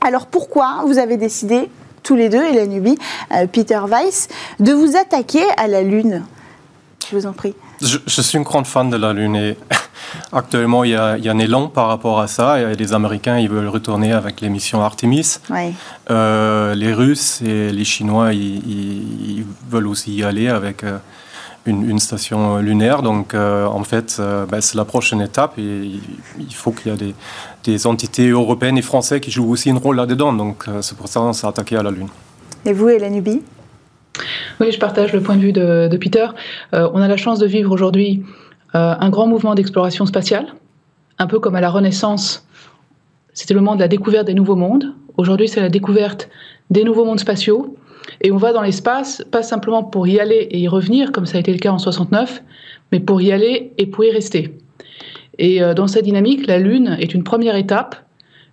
[0.00, 1.68] Alors pourquoi vous avez décidé,
[2.02, 2.96] tous les deux, Hélène
[3.52, 6.24] Peter Weiss, de vous attaquer à la Lune?
[7.10, 7.54] Je vous en prie.
[7.82, 9.56] Je, je, suis une grande fan de la Lune et
[10.32, 12.60] Actuellement, il y, a, un élan par rapport à ça.
[12.60, 15.38] Et les Américains, ils veulent retourner avec les missions Artemis.
[16.10, 20.98] Euh, les Russes et les Chinois, ils, veulent aussi y aller avec euh,
[21.66, 23.02] une, station lunaire.
[23.02, 25.58] Donc, euh, en fait, ben, c'est la prochaine étape.
[25.58, 25.90] Et
[26.38, 27.14] il faut qu'il y ait
[27.64, 30.32] des, entités européennes et françaises qui jouent aussi un rôle là-dedans.
[30.32, 32.08] Donc, c'est pour ça qu'on s'est attaqué à la Lune.
[32.64, 33.42] Et vous, Hélène Ubi
[34.60, 36.26] oui, je partage le point de vue de, Peter.
[36.72, 38.22] on a la chance de vivre aujourd'hui
[38.74, 40.46] euh, un grand mouvement d'exploration spatiale,
[41.18, 42.46] un peu comme à la Renaissance.
[43.32, 44.94] C'était le moment de la découverte des nouveaux mondes.
[45.16, 46.28] Aujourd'hui, c'est la découverte
[46.70, 47.76] des nouveaux mondes spatiaux.
[48.20, 51.36] Et on va dans l'espace, pas simplement pour y aller et y revenir, comme ça
[51.36, 52.42] a été le cas en 69,
[52.92, 54.56] mais pour y aller et pour y rester.
[55.38, 57.96] Et euh, dans cette dynamique, la Lune est une première étape,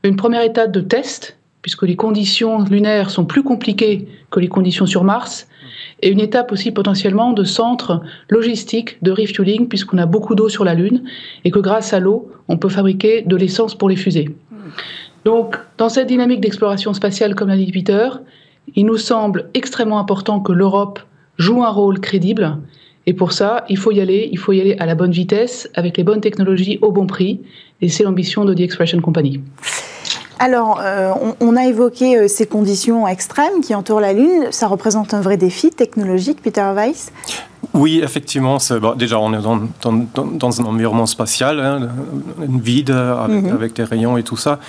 [0.03, 4.85] une première étape de test, puisque les conditions lunaires sont plus compliquées que les conditions
[4.85, 5.47] sur Mars,
[6.01, 10.63] et une étape aussi potentiellement de centre logistique de refueling, puisqu'on a beaucoup d'eau sur
[10.63, 11.03] la Lune,
[11.43, 14.35] et que grâce à l'eau, on peut fabriquer de l'essence pour les fusées.
[15.25, 18.09] Donc, dans cette dynamique d'exploration spatiale, comme l'a dit Peter,
[18.75, 20.99] il nous semble extrêmement important que l'Europe
[21.37, 22.57] joue un rôle crédible.
[23.05, 25.69] Et pour ça, il faut y aller, il faut y aller à la bonne vitesse,
[25.75, 27.41] avec les bonnes technologies, au bon prix.
[27.81, 29.41] Et c'est l'ambition de The Exploration Company.
[30.39, 34.47] Alors, euh, on, a évoqué euh, ces conditions extrêmes qui entourent la Lune.
[34.51, 37.11] Ça représente un vrai défi technologique, Peter Weiss?
[37.73, 38.57] Oui, effectivement.
[38.97, 39.59] déjà, on est dans,
[40.15, 41.89] dans, un environnement spatial, hein,
[42.39, 43.53] vide, avec, mhm.
[43.53, 44.59] avec, des rayons et tout ça.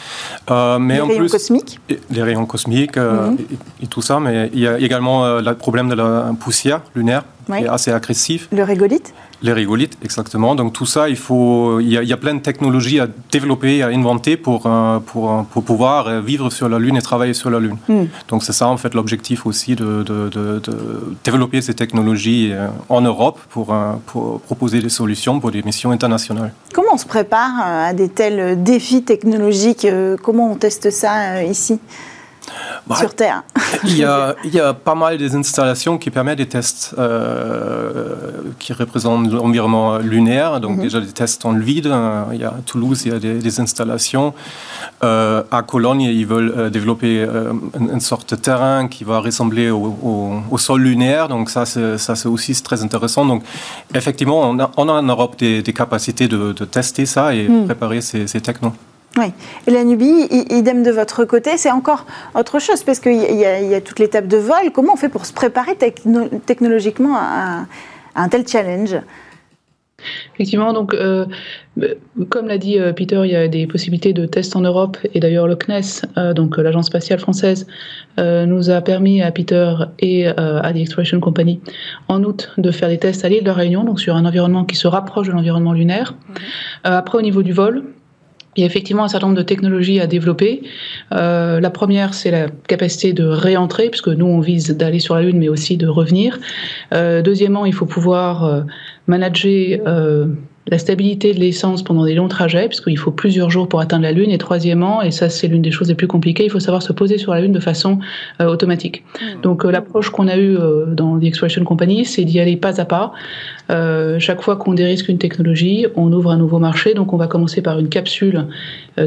[0.51, 3.37] Euh, mais les en rayons plus, cosmiques Les rayons cosmiques mhm.
[3.83, 4.21] et, tout ça.
[4.21, 8.49] Mais il y a également le problème de la poussière lunaire, qui est assez agressif.
[8.53, 9.13] Le régolithe?
[9.43, 10.55] Les rigolites, exactement.
[10.55, 14.37] Donc tout ça, il faut, il y, a, plein de technologies à développer, à inventer
[14.37, 17.61] pour, euh, pour, euh, pour, pouvoir euh, vivre sur la Lune et travailler sur la
[17.61, 17.77] Lune.
[17.89, 18.07] Hmm.
[18.29, 20.61] Donc c'est ça en fait l'objectif aussi de, de, de,
[21.25, 22.53] développer ces technologies
[22.89, 23.75] en Europe pour,
[24.07, 26.53] pour proposer des solutions pour des missions internationales.
[26.73, 29.87] Comment on se prépare à des tels défis technologiques
[30.23, 31.79] Comment on teste ça ici?
[32.89, 33.43] Bah, sur Terre.
[33.85, 38.15] il, y a, il y, a, pas mal des installations qui permettent des tests euh,
[38.59, 40.83] qui représentent l'environnement lunaire, donc mhm.
[40.83, 41.93] déjà des tests en vide.
[42.33, 44.35] Il y a à Toulouse, il y a des, installations.
[45.05, 47.27] Euh, à Cologne, ils veulent euh, développer
[47.79, 52.83] une, sorte de terrain qui va ressembler au, sol lunaire, donc ça c'est aussi très
[52.83, 53.27] intéressant.
[53.27, 53.43] Donc
[53.95, 57.67] effectivement, on a, on a en Europe des, capacités de, tester ça et mhm.
[57.67, 58.73] préparer ces, ces technos.
[59.19, 59.33] Oui.
[59.67, 63.81] Et la Nubie, idem de votre côté, c'est encore autre chose, parce qu'il y, a
[63.81, 64.71] toute l'étape de vol.
[64.73, 65.77] Comment on fait pour se préparer
[66.47, 67.67] technologiquement à,
[68.15, 68.95] un tel challenge?
[70.37, 71.27] Effectivement, donc, euh,
[72.29, 75.19] comme l'a dit euh, Peter, il y a des possibilités de tests en Europe, et
[75.19, 77.67] d'ailleurs le CNES, euh, donc l'agence spatiale française,
[78.17, 81.61] nous a permis à Peter et à The Exploration Company
[82.09, 84.65] en août de faire des tests à l'île de la Réunion, donc sur un environnement
[84.65, 86.15] qui se rapproche de l'environnement lunaire.
[86.83, 87.85] après, au niveau du vol,
[88.59, 90.63] il y a effectivement un certain nombre de technologies à développer.
[91.13, 95.23] Euh, la première, c'est la capacité de réentrer, puisque nous, on vise d'aller sur la
[95.23, 96.41] Lune, mais aussi de revenir.
[96.93, 98.63] Euh, deuxièmement, il faut pouvoir euh,
[99.07, 99.79] manager
[100.71, 104.13] la stabilité de l'essence pendant des longs trajets, puisqu'il faut plusieurs jours pour atteindre la
[104.13, 104.31] Lune.
[104.31, 106.93] Et troisièmement, et ça c'est l'une des choses les plus compliquées, il faut savoir se
[106.93, 107.99] poser sur la Lune de façon
[108.41, 109.05] euh, automatique.
[109.21, 109.41] Hmm.
[109.43, 112.81] Donc euh, l'approche qu'on a eue euh, dans The Exploration Company, c'est d'y aller pas
[112.81, 113.13] à pas.
[114.19, 116.95] chaque fois qu'on dérisque une technologie, on ouvre un nouveau marché.
[116.95, 118.47] Donc on va commencer par une capsule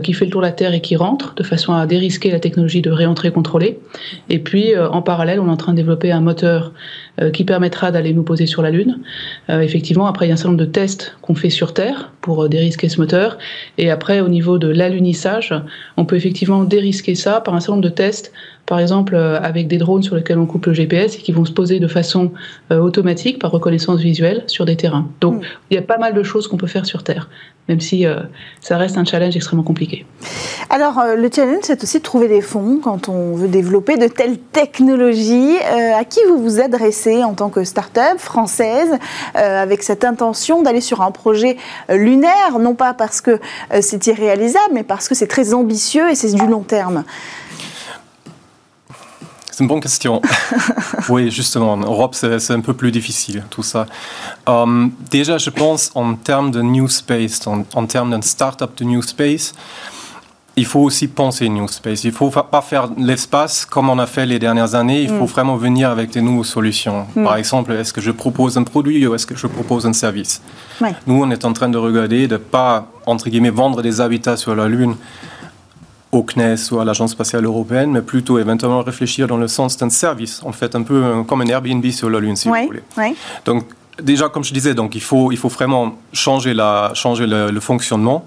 [0.04, 2.39] qui fait le tour de la Terre et qui rentre, de façon à dérisquer la
[2.39, 3.80] technologie de réentrée contrôlée.
[4.30, 6.74] Et puis en parallèle, on est en train de développer un moteur
[7.34, 9.00] qui permettra d'aller nous poser sur la Lune.
[9.50, 12.44] effectivement, après il y a un certain nombre de tests qu'on fait sur Terre pour
[12.44, 13.38] euh, dérisquer ce moteur.
[13.78, 15.54] Et après, au niveau de l'alunissage,
[15.98, 18.34] on peut effectivement dérisquer ça par un certain nombre de tests
[18.72, 21.44] par exemple euh, avec des drones sur lesquels on coupe le GPS et qui vont
[21.44, 22.32] se poser de façon
[22.72, 25.10] euh, automatique par reconnaissance visuelle sur des terrains.
[25.20, 25.46] Donc hmm.
[25.70, 27.28] il y a pas mal de choses qu'on peut faire sur Terre,
[27.68, 28.22] même si euh,
[28.62, 30.06] ça reste un challenge extrêmement compliqué.
[30.70, 34.38] Alors le challenge, c'est aussi de trouver des fonds quand on veut développer de telles
[34.38, 35.58] technologies.
[35.94, 38.94] à qui vous vous adressez en tant que start-up française
[39.34, 41.58] avec cette intention d'aller sur un projet
[41.90, 43.42] lunaire, non pas parce que
[43.82, 47.04] c'est irréalisable, mais parce que c'est très ambitieux et c'est du long terme
[49.62, 50.21] c'est une bonne question.
[51.10, 53.86] oui, justement, en Europe, c'est un peu plus difficile, tout ça.
[54.50, 59.04] Euh, déjà, je pense en termes de New Space, en, termes d'un start-up de New
[59.04, 59.54] Space,
[60.56, 62.04] il faut aussi penser New Space.
[62.06, 65.04] Il ne faut pas faire l'espace comme on a fait les dernières années.
[65.04, 65.36] Il faut mm.
[65.36, 67.06] vraiment venir avec des nouvelles solutions.
[67.15, 67.24] Mm.
[67.24, 70.41] Par exemple, est-ce que je propose un produit ou est-ce que je propose un service?
[71.06, 74.38] Nous, on est en train de regarder de ne pas, entre guillemets, vendre des habitats
[74.38, 74.95] sur la Lune
[76.12, 79.89] au CNES ou à l'Agence spatiale européenne, mais plutôt éventuellement réfléchir dans le sens d'un
[79.89, 82.84] service, en fait, un peu euh, comme un Airbnb sur la Lune, si vous voulez.
[83.45, 83.65] Donc,
[84.02, 88.26] déjà, comme je disais, donc, il, faut, il faut vraiment changer, la, changer le, fonctionnement.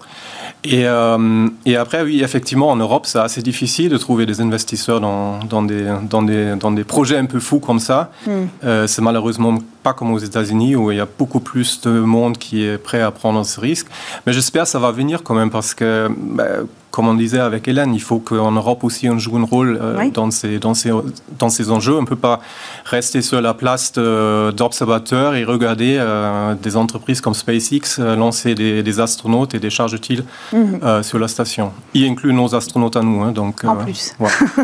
[0.64, 5.00] Et, euh, et, après, oui, effectivement, en Europe, c'est assez difficile de trouver des investisseurs
[5.00, 8.10] dans, dans, des, dans, des, dans des projets un peu fous comme ça.
[8.26, 8.46] Hmm.
[8.64, 12.38] Euh, c'est malheureusement pas comme aux États-Unis où il y a beaucoup plus de monde
[12.38, 13.86] qui est prêt à prendre ce risque.
[14.26, 17.66] Mais j'espère que ça va venir quand même parce que, ben, comme on disait avec
[17.66, 20.92] Hélène, il faut qu'en Europe aussi on joue un rôle euh, dans, ces, dans, ces,
[21.40, 21.96] dans ces enjeux.
[21.96, 22.38] On ne peut pas
[22.84, 29.00] rester sur la place d'observateur et regarder euh, des entreprises comme SpaceX euh, lancer des,
[29.00, 31.02] astronautes et des charges utiles mhm.
[31.02, 31.72] sur la station.
[31.94, 33.22] Y inclut nos astronautes à nous.
[33.22, 34.14] Hein, donc, en plus.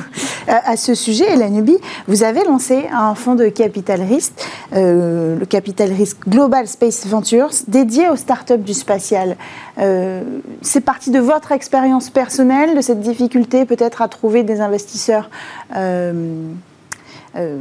[0.46, 4.34] à ce sujet, Hélène Ubi, vous avez lancé un fonds de capital risque,
[5.38, 9.36] le capital risque Global Space Ventures, dédié aux startups du spatial.
[10.62, 15.30] C'est parti de votre expérience personnelle personnel de cette difficulté peut-être à trouver des investisseurs
[15.74, 16.12] euh,
[17.34, 17.58] euh,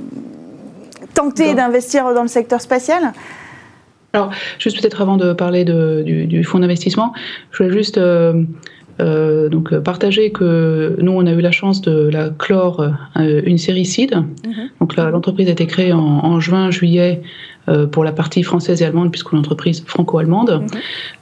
[1.16, 3.14] tentés d'investir dans le secteur spatial?
[4.14, 7.14] Alors, juste peut-être avant de parler du, fonds d'investissement,
[7.52, 7.98] je voulais juste...
[7.98, 8.44] Euh,
[9.00, 12.86] euh, donc partager que nous, on a eu la chance de la clore
[13.16, 14.16] une série CID.
[14.16, 14.70] Mhm.
[14.80, 17.22] Donc l'entreprise a été créée en, juin, juillet
[17.92, 20.64] pour la partie française et allemande, puisqu'on est une entreprise franco-allemande.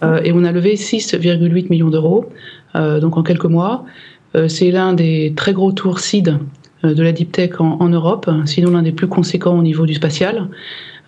[0.02, 0.22] Mhm.
[0.24, 2.26] et on a levé 6,8 millions d'euros,
[2.76, 3.86] donc en quelques mois.
[4.48, 6.38] C'est l'un des très gros tours CID
[6.84, 9.96] de la deep tech en, en Europe, sinon l'un des plus conséquents au niveau du
[9.96, 10.48] spatial.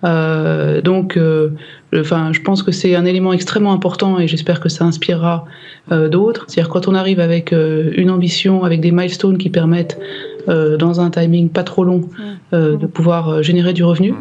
[0.03, 1.49] Euh, donc, euh,
[1.95, 5.45] enfin, je pense que c'est un élément extrêmement important et j'espère que ça inspirera
[5.91, 6.45] euh, d'autres.
[6.47, 9.99] C'est-à-dire quand on arrive avec une ambition, avec des milestones qui permettent,
[10.47, 12.09] dans un timing pas trop long,
[12.53, 14.15] de pouvoir générer du revenu,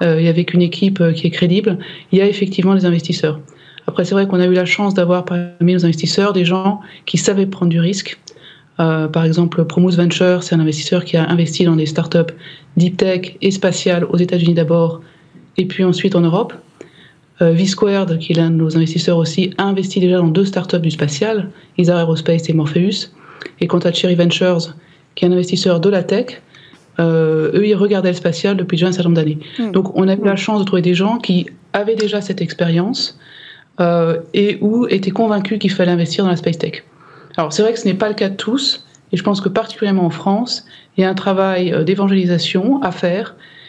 [0.00, 1.78] et avec une équipe qui est crédible,
[2.10, 3.38] il y a effectivement des investisseurs.
[3.86, 7.18] Après, c'est vrai qu'on a eu la chance d'avoir parmi nos investisseurs des gens qui
[7.18, 8.18] savaient prendre du risque.
[8.78, 12.32] par exemple, Promus Venture, c'est un investisseur qui a investi dans des startups
[12.76, 15.02] deep tech et spatiales aux États-Unis d'abord,
[15.56, 16.54] et puis ensuite en Europe.
[17.42, 20.80] Euh, V-Squared, qui est l'un de nos investisseurs aussi, a investi déjà dans deux startups
[20.80, 23.12] du spatial, ISAR Aerospace et Morpheus.
[23.60, 24.74] Et quant à Cherry Ventures,
[25.14, 26.42] qui est un investisseur de la tech,
[26.98, 29.38] euh, eux, ils regardaient le spatial depuis déjà un certain nombre d'années.
[29.58, 29.72] Hmm.
[29.72, 33.18] Donc, on a eu la chance de trouver des gens qui avaient déjà cette expérience
[33.80, 36.84] euh, et où étaient convaincus qu'il fallait investir dans la space tech.
[37.38, 39.48] Alors, c'est vrai que ce n'est pas le cas de tous, et je pense que
[39.48, 40.66] particulièrement en France,
[40.98, 43.59] il y a un travail d'évangélisation à faire euh,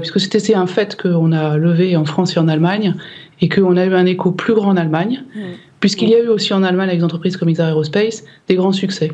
[0.00, 2.94] puisque c'était un fait qu'on a levé en France et en Allemagne,
[3.40, 5.40] et qu'on a eu un écho plus grand en Allemagne, mm.
[5.80, 8.72] puisqu'il y a eu aussi en Allemagne, avec des entreprises comme Isar Aerospace, des grands
[8.72, 9.12] succès.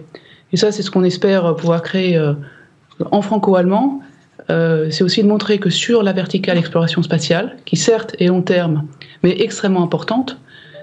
[0.53, 2.33] Et ça, c'est ce qu'on espère pouvoir créer euh,
[3.11, 4.01] en franco-allemand.
[4.51, 8.43] Euh, c'est aussi de montrer que sur la verticale exploration spatiale, qui certes est long
[8.43, 8.87] terme,
[9.23, 10.39] mais extrêmement importante,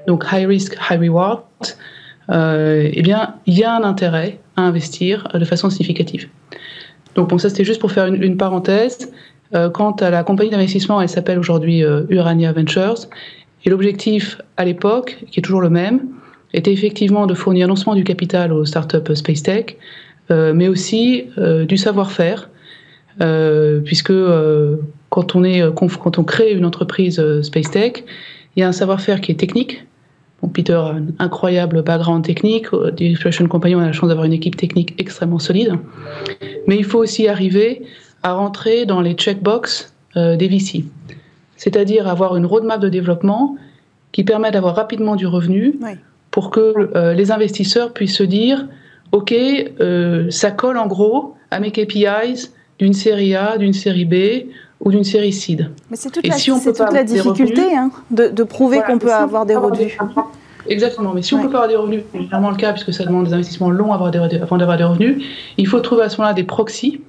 [0.07, 1.41] donc high risk, high reward,
[2.29, 6.29] eh bien, il y a un intérêt à investir de façon significative.
[7.15, 9.11] Donc bon, ça c'était juste pour faire une parenthèse.
[9.53, 13.07] Euh, quant à la compagnie d'investissement, elle s'appelle aujourd'hui euh, Urania Ventures.
[13.65, 16.01] Et l'objectif à l'époque, qui est toujours le même,
[16.53, 19.77] était effectivement de fournir non seulement du capital aux startups Space Tech,
[20.31, 22.49] euh, mais aussi du savoir-faire,
[23.85, 24.13] puisque
[25.09, 28.03] quand on, est, quand on crée une entreprise Space Tech,
[28.55, 29.85] il y a un savoir-faire qui est technique.
[30.41, 32.65] Bon, Peter a un incroyable background technique.
[32.97, 35.73] Exploration Company, on a la chance d'avoir une équipe technique extrêmement solide.
[36.67, 37.83] Mais il faut aussi arriver
[38.23, 40.85] à rentrer dans les checkbox euh, des VC.
[41.57, 43.55] C'est-à-dire avoir une roadmap de développement
[44.11, 45.79] qui permet d'avoir rapidement du revenu
[46.31, 48.67] pour que euh, les investisseurs puissent se dire
[49.11, 54.49] OK, euh, ça colle en gros à mes KPIs d'une série A, d'une série B
[54.79, 55.69] ou d'une série seed.
[55.89, 59.55] Mais c'est toute, la, si toute la difficulté hein, de, prouver qu'on peut avoir des
[59.55, 59.97] revenus.
[60.67, 63.03] Exactement, mais si on peut pas avoir des revenus, c'est généralement le cas puisque ça
[63.03, 65.23] demande des investissements longs avant d'avoir des revenus,
[65.57, 67.01] il faut trouver à ce moment-là des proxys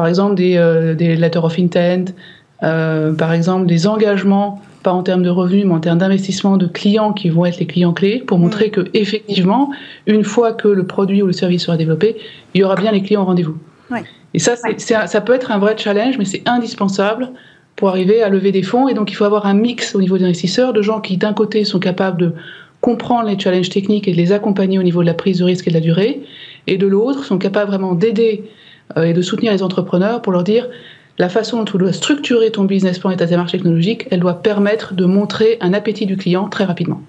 [0.00, 2.14] par exemple des, euh, des letters of intent,
[2.62, 6.66] euh, par exemple des engagements, pas en termes de revenus, mais en termes d'investissement de
[6.66, 8.70] clients qui vont être les clients clés, pour montrer mm.
[8.70, 9.70] que effectivement,
[10.06, 12.16] une fois que le produit ou le service sera développé,
[12.54, 13.58] il y aura bien les clients au rendez-vous.
[14.32, 17.28] Et ça, ça peut être un vrai challenge, mais c'est indispensable
[17.76, 18.88] pour arriver à lever des fonds.
[18.88, 21.34] Et donc, il faut avoir un mix au niveau des investisseurs de gens qui, d'un
[21.34, 22.32] côté, sont capables de
[22.80, 25.66] comprendre les challenges techniques et de les accompagner au niveau de la prise de risque
[25.66, 26.22] et de la durée,
[26.68, 28.44] et de l'autre, sont capables vraiment d'aider
[28.96, 30.68] et de soutenir les entrepreneurs pour leur dire
[31.18, 34.42] la façon dont tu dois structurer ton business plan et ta démarche technologique, elle doit
[34.42, 37.02] permettre de montrer un appétit du client très rapidement.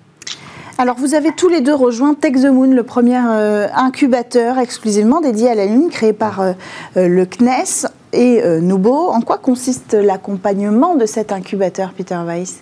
[0.78, 5.22] Alors, vous avez tous les deux rejoint Tech the Moon, le premier euh, incubateur exclusivement
[5.22, 6.54] dédié à la Lune, créé par euh,
[6.96, 9.10] le CNES et euh, Nubo.
[9.10, 12.62] En quoi consiste l'accompagnement de cet incubateur, Peter Weiss?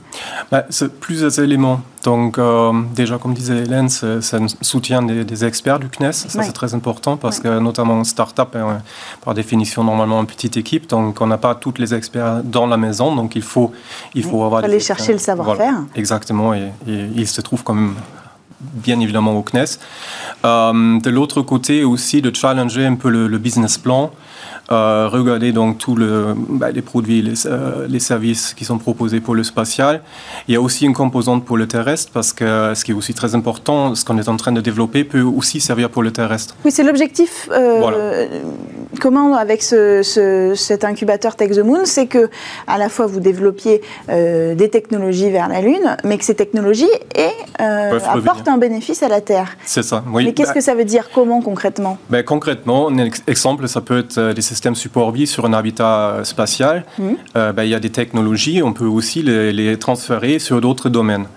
[0.51, 1.81] Bah, C'est plusieurs éléments.
[2.03, 6.13] Donc, euh, déjà, comme disait Hélène, c'est un soutien des, experts du CNES.
[6.13, 10.87] Ça, c'est très important parce que, notamment, start-up est par définition normalement une petite équipe.
[10.87, 13.15] Donc, on n'a pas tous les experts dans la maison.
[13.15, 13.71] Donc, il faut,
[14.15, 14.63] il faut avoir.
[14.63, 15.83] aller chercher le savoir-faire.
[15.95, 16.53] exactement.
[16.53, 17.95] Et, il se trouve quand même
[18.59, 19.79] bien évidemment au CNES.
[20.45, 24.11] Euh, de l'autre côté aussi de challenger un peu le business plan
[24.71, 29.19] euh, regarder donc tous le, bah, les produits, les, euh, les, services qui sont proposés
[29.19, 30.01] pour le spatial.
[30.47, 33.15] Il y a aussi une composante pour le terrestre parce que ce qui est aussi
[33.15, 36.55] très important, ce qu'on est en train de développer peut aussi servir pour le terrestre.
[36.63, 38.27] Oui, c'est l'objectif euh,
[38.99, 42.29] comment avec ce, cet incubateur Tech the Moon, c'est que
[42.67, 46.89] à la fois vous développiez des technologies vers la Lune, mais que ces technologies
[47.57, 49.57] apportent un bénéfice à la Terre.
[49.65, 50.03] C'est ça.
[50.11, 50.25] Oui.
[50.25, 51.97] Mais qu'est-ce bah que ça veut dire Comment concrètement?
[52.09, 56.85] Ben, Concrètement, un exemple, ça peut être des système support vie sur un habitat spatial,
[56.97, 57.03] mmh.
[57.35, 61.27] euh, ben, il y a des technologies, on peut aussi les, transférer sur d'autres domaines.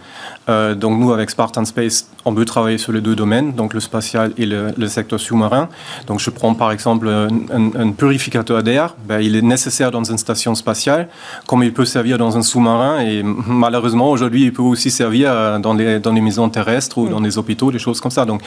[0.49, 3.81] Euh, donc nous, avec Spartan Space, on veut travailler sur les deux domaines, donc le
[3.81, 5.69] spatial et le, secteur sous-marin.
[6.07, 8.95] Donc je prends par exemple un, purificateur d'air.
[9.07, 11.09] Ben, il est nécessaire dans une station spatiale,
[11.47, 13.01] comme il peut servir dans un sous-marin.
[13.01, 17.09] Et malheureusement, aujourd'hui, il peut aussi servir euh, dans les, dans les maisons terrestres ou
[17.09, 18.25] dans les hôpitaux, des choses comme ça.
[18.25, 18.43] Donc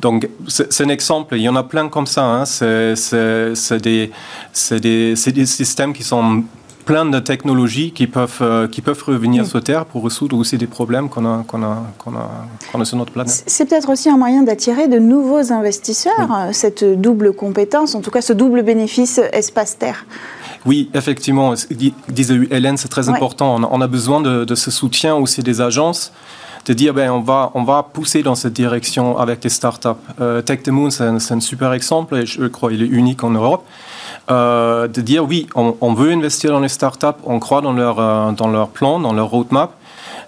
[0.00, 1.36] donc c'est un exemple.
[1.36, 2.24] Il y en a plein comme ça.
[2.24, 2.44] Hein.
[2.44, 4.10] C'est des,
[4.70, 6.44] des, des systèmes qui sont
[6.88, 10.66] plein de technologies qui peuvent, euh, qui peuvent revenir sur Terre pour résoudre aussi des
[10.66, 13.44] problèmes qu'on a, qu'on a, qu'on a, a, sur notre planète.
[13.46, 18.10] C'est peut-être aussi un moyen d'attirer de nouveaux investisseurs, euh, cette double compétence, en tout
[18.10, 20.06] cas ce double bénéfice espace-terre.
[20.64, 21.52] Oui, effectivement,
[22.08, 23.60] disait Hélène, c'est très important.
[23.70, 26.10] On a, besoin de, ce soutien aussi des agences
[26.64, 29.88] de dire ben, on, va, on va pousser dans cette direction avec les startups.
[30.22, 33.24] Euh, Tech the Moon, c'est un, un, super exemple et je crois qu'il est unique
[33.24, 33.64] en Europe.
[34.30, 38.32] Euh, de dire oui, on, veut investir dans les startups, on croit dans leur, euh,
[38.32, 39.72] dans leur plan, dans leur roadmap,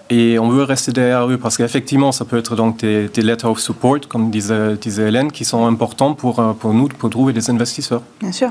[0.09, 3.59] et on veut rester derrière eux parce qu'effectivement, ça peut être donc des, letters of
[3.59, 7.51] support, comme disait, disait, Hélène, qui sont importants pour, euh, pour nous pour trouver des
[7.51, 8.01] investisseurs.
[8.19, 8.49] Bien sûr.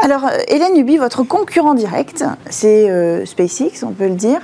[0.00, 4.40] Alors, Hélène Ubi, votre concurrent direct, c'est SpaceX, on peut le dire.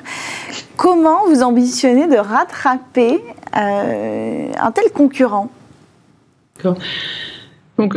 [0.79, 3.23] Comment vous ambitionnez de rattraper
[3.53, 5.51] un tel concurrent?
[7.77, 7.97] Donc,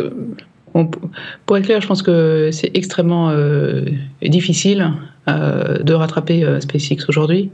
[1.46, 3.86] pour être clair, je pense que c'est extrêmement euh,
[4.22, 4.92] difficile
[5.28, 7.52] euh, de rattraper euh, SpaceX aujourd'hui,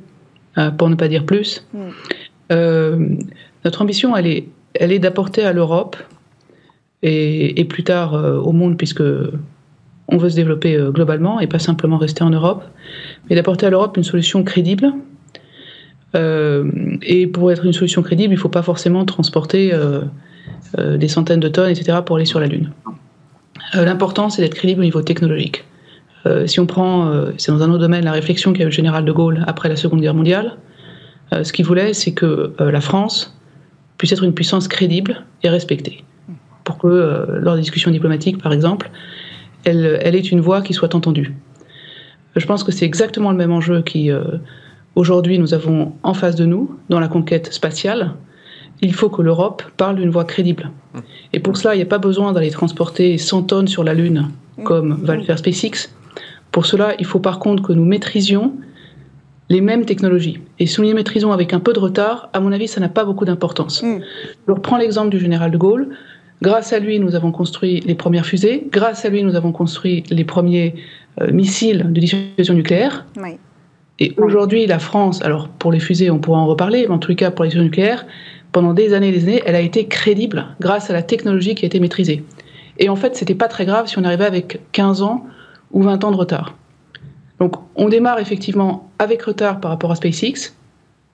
[0.78, 1.66] pour ne pas dire plus.
[1.74, 3.18] Mm.
[3.64, 5.96] notre ambition, elle est, elle est d'apporter à l'Europe
[7.02, 9.04] et, plus tard au monde, puisque
[10.10, 12.64] on veut se développer globalement et pas simplement rester en Europe,
[13.30, 14.92] mais d'apporter à l'Europe une solution crédible.
[16.14, 19.72] et pour être une solution crédible, il ne faut pas forcément transporter
[20.78, 22.72] des centaines de tonnes, etc., pour aller sur la Lune.
[23.76, 25.66] Euh, l'important, c'est d'être crédible au niveau technologique.
[26.26, 28.72] Euh, si on prend, euh, c'est dans un autre domaine, la réflexion qu'a eu le
[28.72, 30.58] général de Gaulle après la Seconde Guerre mondiale,
[31.44, 33.38] ce qu'il voulait, c'est que la France
[34.00, 36.04] puisse être une puissance crédible et respectée.
[36.64, 38.90] Pour que, lors des discussions diplomatiques, par exemple,
[39.64, 41.36] elle, elle ait une voix qui soit entendue.
[42.36, 44.10] Je pense que c'est exactement le même enjeu qui,
[44.96, 48.16] aujourd'hui, nous avons en face de nous dans la conquête spatiale
[48.82, 50.72] il faut que l'Europe parle d'une voix crédible.
[50.94, 51.00] Mmh.
[51.34, 54.30] Et pour cela, il n'y a pas besoin d'aller transporter 100 tonnes sur la Lune,
[54.58, 54.64] mmh.
[54.64, 55.90] comme va le faire SpaceX.
[56.52, 58.54] Pour cela, il faut par contre que nous maîtrisions
[59.50, 60.40] les mêmes technologies.
[60.60, 62.90] Et si nous les maîtrisons avec un peu de retard, à mon avis, ça n'a
[62.90, 63.84] pas beaucoup d'importance.
[63.84, 64.00] Mmh.
[64.48, 65.90] Je reprends l'exemple du général de Gaulle.
[66.42, 68.68] Grâce à lui, nous avons construit les premières fusées.
[68.72, 70.76] Grâce à lui, nous avons construit les premiers
[71.20, 73.06] euh, missiles de dissuasion nucléaire.
[74.02, 77.14] Et aujourd'hui, la France, alors pour les fusées, on pourra en reparler, mais en tout
[77.16, 78.06] cas pour les dissuasion nucléaires,
[78.52, 81.66] pendant des années et des années, elle a été crédible grâce à la technologie qui
[81.66, 82.24] a été maîtrisée.
[82.78, 85.26] Et en fait, c'était pas très grave si on arrivait avec 15 ans
[85.72, 86.56] ou 20 ans de retard.
[87.40, 90.54] Donc, on démarre effectivement avec retard par rapport à SpaceX.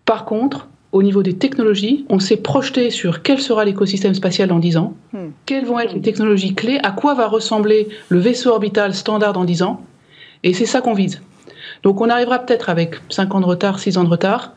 [0.05, 4.59] Par contre, au niveau des technologies, on s'est projeté sur quel sera l'écosystème spatial dans
[4.59, 5.27] 10 ans, hmm.
[5.45, 9.43] quelles vont être les technologies clés, à quoi va ressembler le vaisseau orbital standard dans
[9.43, 9.81] 10 ans,
[10.43, 11.21] et c'est ça qu'on vise.
[11.83, 14.54] Donc on arrivera peut-être avec 5 ans de retard, 6 ans de retard,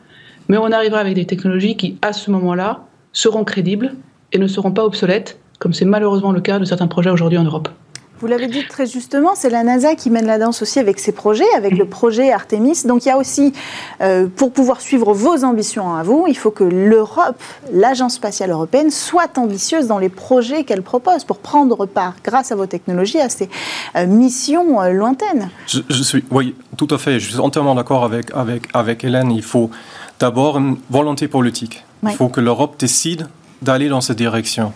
[0.49, 2.81] mais on arrivera avec des technologies qui, à ce moment-là,
[3.13, 3.93] seront crédibles
[4.33, 7.43] et ne seront pas obsolètes, comme c'est malheureusement le cas de certains projets aujourd'hui en
[7.43, 7.69] Europe.
[8.21, 11.13] Vous l'avez dit très justement, c'est la NASA qui mène la danse aussi avec ses
[11.13, 12.83] projets, avec le projet Artemis.
[12.85, 13.53] Donc il y a aussi,
[14.01, 17.41] euh, pour pouvoir suivre vos ambitions à vous, il faut que l'Europe,
[17.71, 22.57] l'Agence spatiale européenne, soit ambitieuse dans les projets qu'elle propose pour prendre part, grâce à
[22.57, 23.47] vos technologies, à ces
[23.95, 25.49] euh, missions euh, lointaines.
[25.67, 27.21] Je, suis, oui, tout à fait.
[27.21, 29.31] Je suis entièrement d'accord avec, avec, avec Hélène.
[29.31, 29.69] Il faut
[30.19, 31.83] d'abord une volonté politique.
[32.03, 33.27] Il faut que l'Europe décide
[33.61, 34.71] d'aller dans cette direction.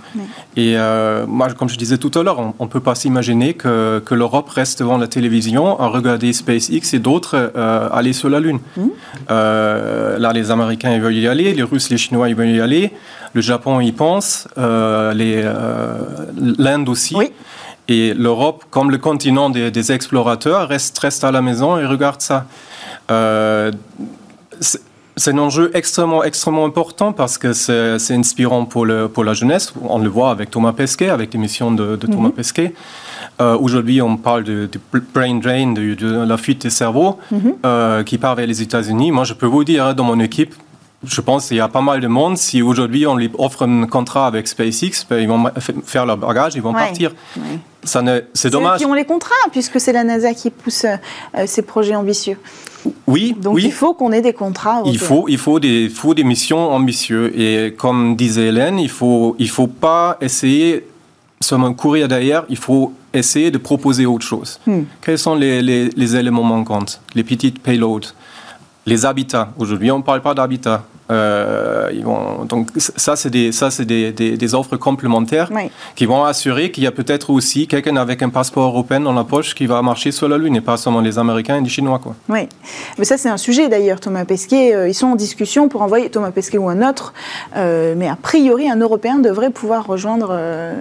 [0.58, 4.04] Et euh, moi, comme je disais tout à l'heure, on ne peut pas s'imaginer que,
[4.06, 8.42] que l'Europe reste devant la télévision à regarder SpaceX et d'autres euh, aller sur la
[8.42, 8.60] Lune.
[8.76, 8.82] Mmh.
[9.32, 12.60] Euh, là, les Américains ils veulent y aller, les Russes, les Chinois ils veulent y
[12.60, 12.92] aller,
[13.32, 17.16] le Japon y pense, l'Inde aussi.
[17.90, 22.22] Et l'Europe, comme le continent des, des, explorateurs, reste, reste à la maison et regarde
[22.22, 22.46] ça
[25.16, 29.74] c'est un enjeu extrêmement, extrêmement important parce que c'est inspirant pour, le, pour la jeunesse.
[29.84, 32.34] On le voit avec Thomas Pesquet, avec l'émission de, de Thomas mhm.
[32.34, 32.74] Pesquet.
[33.40, 34.70] Euh, aujourd'hui, on parle du
[35.14, 37.56] brain drain, de, la fuite des cerveaux mhm.
[37.66, 39.12] euh, qui part vers les États-Unis.
[39.12, 40.56] Moi, je peux vous dire, dans mon équipe,
[41.06, 42.38] je pense qu'il y a pas mal de monde.
[42.38, 45.46] Si aujourd'hui on lui offre un contrat avec SpaceX, ben, ils vont
[45.86, 47.12] faire leur bagage, ils vont partir.
[47.84, 48.80] C'est dommage.
[48.80, 52.38] C'est qui ont les contrats, puisque c'est la NASA qui pousse euh, ces projets ambitieux.
[53.08, 54.82] Oui, Donc il faut qu'on ait des contrats.
[54.86, 57.32] Il faut, il faut des, faut des missions ambitieuses.
[57.36, 60.86] Et comme disait Hélène, il ne faut, il faut pas essayer
[61.40, 64.60] seulement courir derrière, il faut essayer de proposer autre chose.
[64.66, 64.84] Hmm.
[65.02, 66.86] Quels sont les, les, les, éléments manquants?
[67.16, 68.14] Les petites payloads
[68.86, 69.50] les habitats.
[69.58, 70.84] Aujourd'hui, on ne parle pas d'habitat.
[71.12, 71.92] Euh,
[72.48, 75.50] donc ça, c'est des, ça, c'est des, des, offres complémentaires
[75.96, 79.26] qui vont assurer qu'il y a peut-être aussi quelqu'un avec un passeport européen dans la
[79.26, 82.00] poche qui va marcher sur la Lune et pas seulement les Américains et les Chinois.
[82.00, 82.16] Quoi.
[82.30, 82.48] Oui,
[82.98, 84.74] mais ça c'est un sujet d'ailleurs, Thomas Pesquet.
[84.74, 87.14] Euh, ils sont en discussion pour envoyer Thomas Pesquet ou un autre,
[87.58, 90.30] euh, mais a priori un Européen devrait pouvoir rejoindre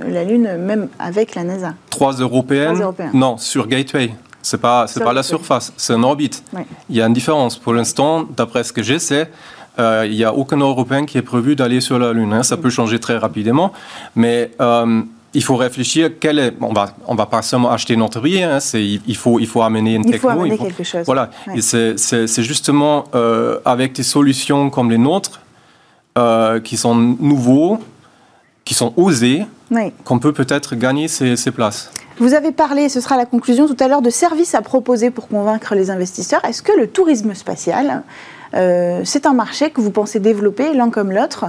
[0.09, 1.75] la Lune même avec la NASA.
[1.91, 4.13] Trois Européennes, Européens Non, sur Gateway.
[4.43, 6.43] C'est pas, c'est pas la surface, c'est en orbite.
[6.91, 7.57] Il y a une différence.
[7.57, 9.31] Pour l'instant, d'après ce que je sais,
[9.79, 12.33] euh, il n'y a aucun Européen qui est prévu d'aller sur la Lune.
[12.33, 12.43] Hein.
[12.43, 13.73] Ça peut changer très rapidement,
[14.15, 16.55] mais euh, il faut réfléchir quel est.
[16.61, 18.43] On va, on va pas seulement acheter notre billet.
[18.43, 18.59] Hein.
[18.75, 21.07] il, faut, il faut amener une il Faut amener quelque chose.
[21.07, 21.31] Voilà.
[21.59, 25.41] c'est justement euh, avec des solutions comme les nôtres
[26.65, 27.79] qui sont nouveaux,
[28.67, 29.45] qui sont osés,
[30.05, 31.91] qu'on peut peut-être gagner ces, ces places.
[32.19, 35.29] Vous avez parlé, ce sera la conclusion tout à l'heure, de services à proposer pour
[35.29, 36.45] convaincre les investisseurs.
[36.45, 38.03] Est-ce que le tourisme spatial
[38.55, 41.47] euh, c'est un marché que vous pensez développer l'un comme l'autre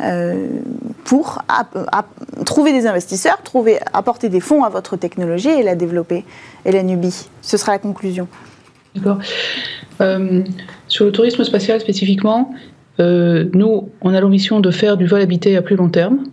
[0.00, 0.48] euh,
[1.04, 1.44] pour
[2.44, 6.24] trouver des investisseurs, trouver, apporter des fonds à votre technologie et la développer?
[6.64, 8.26] Et la Nubie, ce sera la conclusion.
[8.96, 9.18] D'accord.
[10.00, 10.42] Euh,
[10.88, 12.52] sur le tourisme spatial spécifiquement,
[12.98, 16.24] nous, on a l'ambition de faire du vol habité à plus long terme.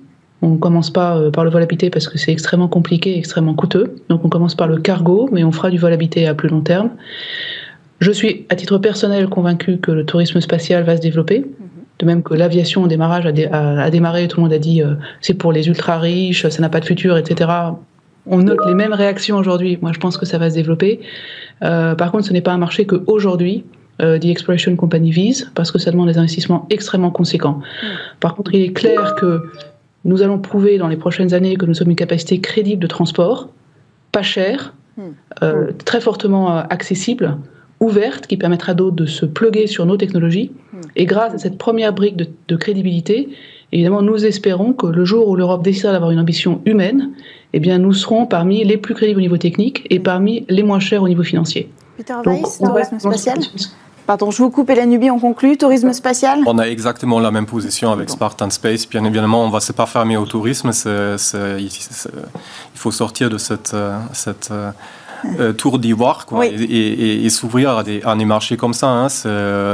[0.41, 3.55] On ne commence pas par le vol habité parce que c'est extrêmement compliqué et extrêmement
[3.55, 3.95] coûteux.
[4.09, 6.61] Donc on commence par le cargo, mais on fera du vol habité à plus long
[6.61, 6.91] terme.
[7.99, 11.45] Je suis, à titre personnel, convaincu que le tourisme spatial va se développer.
[11.99, 15.33] De même que l'aviation au démarrage a, démarré, tout le monde a dit euh, c'est
[15.33, 17.49] pour les ultra riches, ça n'a pas de futur, etc.
[18.27, 19.79] On note les mêmes réactions aujourd'hui.
[19.81, 20.99] Moi, je pense que ça va se développer.
[21.63, 23.65] Euh, par contre, ce n'est pas un marché que aujourd'hui
[23.99, 27.61] euh, The Exploration Company vise, parce que ça demande des investissements extrêmement conséquents.
[28.19, 29.41] Par contre, il est clair que
[30.07, 33.49] nous allons prouver dans les prochaines années que nous sommes une capacité crédible de transport,
[34.11, 34.73] pas chère,
[35.85, 37.37] très fortement accessible,
[37.79, 40.51] ouverte qui permettra d'autres de se pluguer sur nos technologies.
[40.73, 40.81] Hmm.
[40.95, 43.29] Et grâce à cette première brique de, crédibilité,
[43.71, 47.11] évidemment, nous espérons que le jour où l'Europe décidera d'avoir une ambition humaine,
[47.53, 50.79] eh bien, nous serons parmi les plus crédibles au niveau technique et parmi les moins
[50.79, 51.69] chers au niveau financier.
[51.97, 53.39] Peter Weiss, tourisme spatial
[54.07, 55.57] Pardon, je vous coupe et la Nubie, on conclut.
[55.57, 58.87] Tourisme spatial On a exactement la même position avec Spartan Space.
[58.87, 60.71] Bien évidemment, on ne va se pas fermer au tourisme.
[60.73, 61.69] il
[62.73, 64.71] faut sortir de cette, euh, cette euh,
[65.41, 68.87] euh, tour d'ivoire et, s'ouvrir à des, marchés comme ça.
[68.87, 69.07] Hein,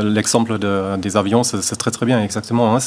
[0.02, 0.58] l'exemple
[0.98, 2.76] des avions, c'est très très bien, exactement.
[2.76, 2.80] Hein,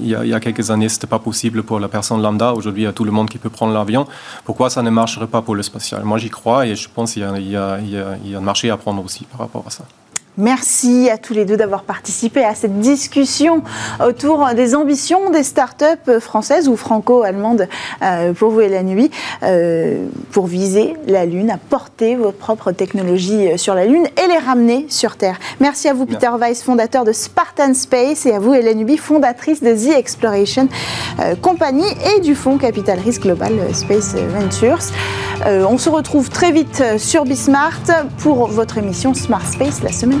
[0.00, 2.54] il, y a, quelques années, c'était pas possible pour la personne lambda.
[2.54, 4.06] Aujourd'hui, il y a tout le monde qui peut prendre l'avion.
[4.44, 6.04] Pourquoi ça ne marcherait pas pour le spatial?
[6.04, 7.78] Moi, j'y crois et je pense qu'il y, y, a
[8.36, 9.82] un marché à prendre aussi par rapport à ça.
[10.40, 13.62] Merci à tous les deux d'avoir participé à cette discussion
[14.02, 17.68] autour des ambitions des startups françaises ou franco-allemandes
[18.02, 19.10] euh, pour vous et la nuit,
[19.42, 24.38] euh, pour viser la Lune, à porter votre propre technologie sur la Lune et les
[24.38, 25.38] ramener sur Terre.
[25.60, 29.62] Merci à vous, Peter Weiss, fondateur de Spartan Space, et à vous, Hélène Nubi, fondatrice
[29.62, 30.68] de The Exploration
[31.20, 31.84] euh, Company
[32.16, 34.78] et du fonds Capital Risk Global Space Ventures.
[35.44, 37.82] on se retrouve très vite sur Bismart
[38.18, 40.20] pour votre émission Smart Space la semaine